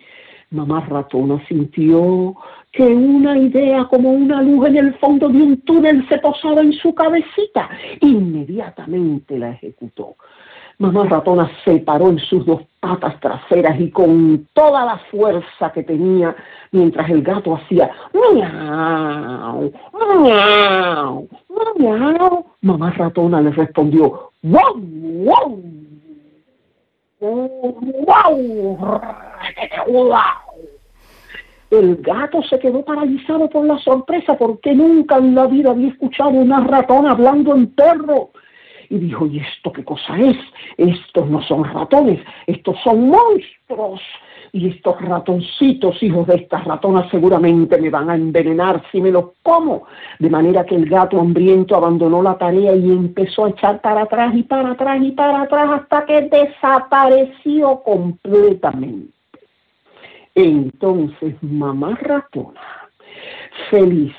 mamá 0.51 0.81
ratona 0.81 1.45
sintió 1.47 2.35
que 2.73 2.85
una 2.85 3.37
idea 3.39 3.85
como 3.85 4.11
una 4.13 4.43
luz 4.43 4.67
en 4.69 4.77
el 4.77 4.95
fondo 4.95 5.29
de 5.29 5.43
un 5.43 5.57
túnel 5.63 6.07
se 6.09 6.19
posaba 6.19 6.61
en 6.61 6.73
su 6.73 6.95
cabecita. 6.95 7.69
Inmediatamente 8.01 9.39
la 9.39 9.51
ejecutó 9.51 10.17
Mamá 10.79 11.05
ratona 11.05 11.51
se 11.65 11.79
paró 11.79 12.11
en 12.11 12.19
sus 12.19 12.45
dos 12.45 12.61
patas 12.81 13.19
traseras 13.21 13.81
y 13.81 13.91
con 13.91 14.47
toda 14.53 14.85
la 14.85 14.99
fuerza 15.11 15.73
que 15.73 15.83
tenía, 15.83 16.37
mientras 16.71 17.09
el 17.09 17.23
gato 17.23 17.57
hacía 17.57 17.91
miau, 18.13 19.73
miau, 20.23 21.29
miau, 21.79 22.47
mamá 22.61 22.91
ratona 22.91 23.41
le 23.41 23.53
respondió 23.53 24.33
wow, 24.43 24.75
wow, 25.25 25.63
wow, 27.21 28.77
wow. 29.87 30.21
El 31.71 31.97
gato 31.97 32.43
se 32.43 32.59
quedó 32.59 32.85
paralizado 32.85 33.49
por 33.49 33.65
la 33.65 33.79
sorpresa 33.79 34.37
porque 34.37 34.75
nunca 34.75 35.17
en 35.17 35.35
la 35.35 35.47
vida 35.47 35.71
había 35.71 35.89
escuchado 35.89 36.31
una 36.31 36.61
ratona 36.61 37.13
hablando 37.13 37.55
en 37.55 37.67
perro 37.69 38.31
y 38.91 38.99
dijo, 38.99 39.27
¿y 39.27 39.41
esto 39.41 39.73
qué 39.73 39.85
cosa 39.85 40.19
es? 40.19 40.37
Estos 40.77 41.29
no 41.29 41.43
son 41.43 41.65
ratones, 41.65 42.21
estos 42.47 42.77
son 42.83 43.09
monstruos. 43.09 44.01
Y 44.53 44.69
estos 44.69 44.99
ratoncitos, 45.03 46.03
hijos 46.03 46.27
de 46.29 46.37
estas 46.37 46.65
ratonas, 46.65 47.11
seguramente 47.11 47.79
me 47.79 47.91
van 47.91 48.09
a 48.09 48.15
envenenar 48.15 48.83
si 48.91 49.03
me 49.03 49.11
los 49.11 49.33
como. 49.43 49.87
De 50.19 50.31
manera 50.31 50.65
que 50.65 50.77
el 50.77 50.89
gato 50.89 51.21
hambriento 51.21 51.77
abandonó 51.77 52.23
la 52.23 52.39
tarea 52.39 52.75
y 52.75 52.91
empezó 52.91 53.45
a 53.45 53.51
echar 53.51 53.83
para 53.83 54.03
atrás 54.03 54.35
y 54.35 54.45
para 54.45 54.71
atrás 54.71 54.99
y 55.03 55.11
para 55.11 55.43
atrás 55.43 55.81
hasta 55.81 56.07
que 56.07 56.23
desapareció 56.23 57.83
completamente. 57.83 59.13
Entonces, 60.35 61.35
mamá 61.43 61.97
ratona, 62.01 62.61
feliz, 63.71 64.15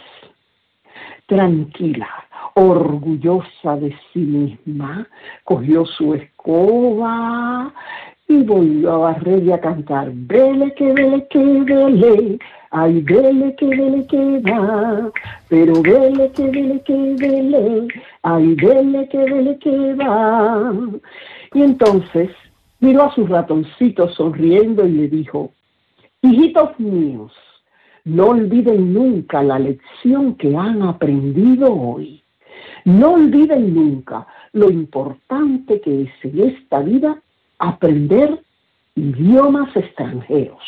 tranquila, 1.25 2.09
orgullosa 2.57 3.77
de 3.77 3.95
sí 4.11 4.19
misma, 4.19 5.07
cogió 5.43 5.85
su 5.85 6.15
escoba 6.15 7.71
y 8.27 8.41
volvió 8.41 8.93
a 8.93 8.97
barrer 8.97 9.43
y 9.43 9.51
a 9.51 9.61
cantar, 9.61 10.09
vele 10.11 10.73
que 10.73 10.91
vele 10.91 11.27
que 11.29 11.39
vele, 11.39 12.39
ay 12.71 13.01
vele 13.01 13.55
que 13.55 13.67
vele 13.67 14.07
que 14.07 14.39
va, 14.39 15.11
pero 15.47 15.81
vele 15.83 16.31
que 16.31 16.49
vele 16.49 16.81
que 16.81 17.15
vele, 17.19 17.87
ay 18.23 18.55
vele 18.55 19.07
que 19.07 19.17
vele 19.19 19.59
que 19.59 19.93
va. 19.93 20.73
Y 21.53 21.61
entonces 21.61 22.31
miró 22.79 23.03
a 23.03 23.13
sus 23.13 23.29
ratoncitos 23.29 24.15
sonriendo 24.15 24.87
y 24.87 24.93
le 24.93 25.07
dijo, 25.09 25.51
hijitos 26.23 26.79
míos, 26.79 27.33
no 28.03 28.29
olviden 28.29 28.95
nunca 28.95 29.43
la 29.43 29.59
lección 29.59 30.33
que 30.35 30.55
han 30.57 30.81
aprendido 30.81 31.71
hoy. 31.71 32.23
No 32.87 33.15
olviden 33.15 33.75
nunca 33.75 34.25
lo 34.53 34.69
importante 34.69 35.81
que 35.81 36.03
es 36.03 36.09
en 36.23 36.39
esta 36.39 36.79
vida 36.79 37.21
aprender 37.59 38.39
idiomas 38.95 39.75
extranjeros. 39.75 40.63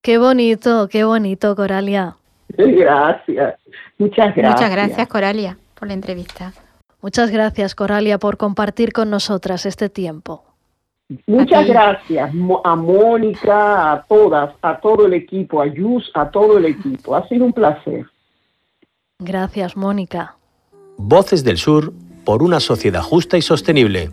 Qué 0.00 0.16
bonito, 0.16 0.88
qué 0.88 1.02
bonito, 1.02 1.56
Coralia. 1.56 2.14
Gracias, 2.56 3.56
muchas 3.98 4.36
gracias. 4.36 4.54
Muchas 4.54 4.70
gracias, 4.70 5.08
Coralia, 5.08 5.58
por 5.74 5.88
la 5.88 5.94
entrevista. 5.94 6.52
Muchas 7.02 7.32
gracias, 7.32 7.74
Coralia, 7.74 8.18
por 8.18 8.36
compartir 8.36 8.92
con 8.92 9.10
nosotras 9.10 9.66
este 9.66 9.88
tiempo. 9.88 10.44
Muchas 11.26 11.66
gracias 11.66 12.30
a 12.62 12.76
Mónica, 12.76 13.90
a 13.90 14.02
todas, 14.04 14.54
a 14.62 14.78
todo 14.78 15.06
el 15.06 15.14
equipo, 15.14 15.60
a 15.60 15.66
Yus, 15.66 16.12
a 16.14 16.30
todo 16.30 16.58
el 16.58 16.66
equipo. 16.66 17.16
Ha 17.16 17.26
sido 17.26 17.44
un 17.44 17.52
placer. 17.52 18.06
Gracias, 19.20 19.76
Mónica. 19.76 20.36
Voces 20.96 21.42
del 21.42 21.58
Sur 21.58 21.92
por 22.24 22.40
una 22.40 22.60
sociedad 22.60 23.02
justa 23.02 23.36
y 23.36 23.42
sostenible. 23.42 24.10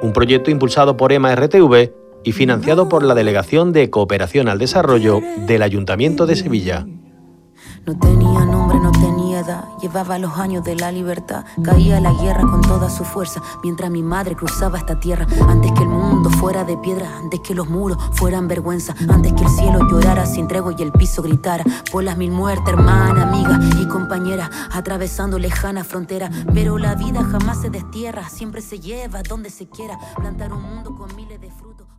Un 0.00 0.12
proyecto 0.12 0.52
impulsado 0.52 0.96
por 0.96 1.10
EMA 1.10 1.34
RTV 1.34 1.90
y 2.22 2.30
financiado 2.30 2.88
por 2.88 3.02
la 3.02 3.16
Delegación 3.16 3.72
de 3.72 3.90
Cooperación 3.90 4.48
al 4.48 4.60
Desarrollo 4.60 5.20
del 5.48 5.62
Ayuntamiento 5.62 6.26
de 6.26 6.36
Sevilla. 6.36 6.86
No 7.86 7.98
tenía 7.98 8.44
nombre, 8.44 8.78
no 8.78 8.92
tenía 8.92 8.95
llevaba 9.80 10.18
los 10.18 10.38
años 10.38 10.64
de 10.64 10.76
la 10.76 10.92
libertad. 10.92 11.44
Caía 11.62 12.00
la 12.00 12.12
guerra 12.12 12.42
con 12.42 12.60
toda 12.62 12.88
su 12.88 13.04
fuerza, 13.04 13.42
mientras 13.62 13.90
mi 13.90 14.02
madre 14.02 14.34
cruzaba 14.36 14.78
esta 14.78 14.98
tierra. 14.98 15.26
Antes 15.48 15.72
que 15.72 15.82
el 15.82 15.88
mundo 15.88 16.30
fuera 16.30 16.64
de 16.64 16.76
piedra, 16.76 17.18
antes 17.18 17.40
que 17.40 17.54
los 17.54 17.68
muros 17.68 17.98
fueran 18.12 18.48
vergüenza, 18.48 18.94
antes 19.08 19.32
que 19.32 19.42
el 19.42 19.50
cielo 19.50 19.88
llorara 19.90 20.26
sin 20.26 20.48
tregua 20.48 20.74
y 20.76 20.82
el 20.82 20.92
piso 20.92 21.22
gritara. 21.22 21.64
Por 21.90 22.04
las 22.04 22.16
mil 22.16 22.30
muertes, 22.30 22.68
hermana, 22.68 23.22
amiga 23.22 23.58
y 23.80 23.86
compañera, 23.86 24.50
atravesando 24.72 25.38
lejana 25.38 25.84
frontera. 25.84 26.30
Pero 26.54 26.78
la 26.78 26.94
vida 26.94 27.24
jamás 27.24 27.60
se 27.60 27.70
destierra, 27.70 28.28
siempre 28.28 28.60
se 28.60 28.78
lleva 28.78 29.22
donde 29.22 29.50
se 29.50 29.68
quiera. 29.68 29.98
Plantar 30.16 30.52
un 30.52 30.62
mundo 30.62 30.94
con 30.94 31.14
miles 31.16 31.40
de 31.40 31.50
frutos. 31.50 31.95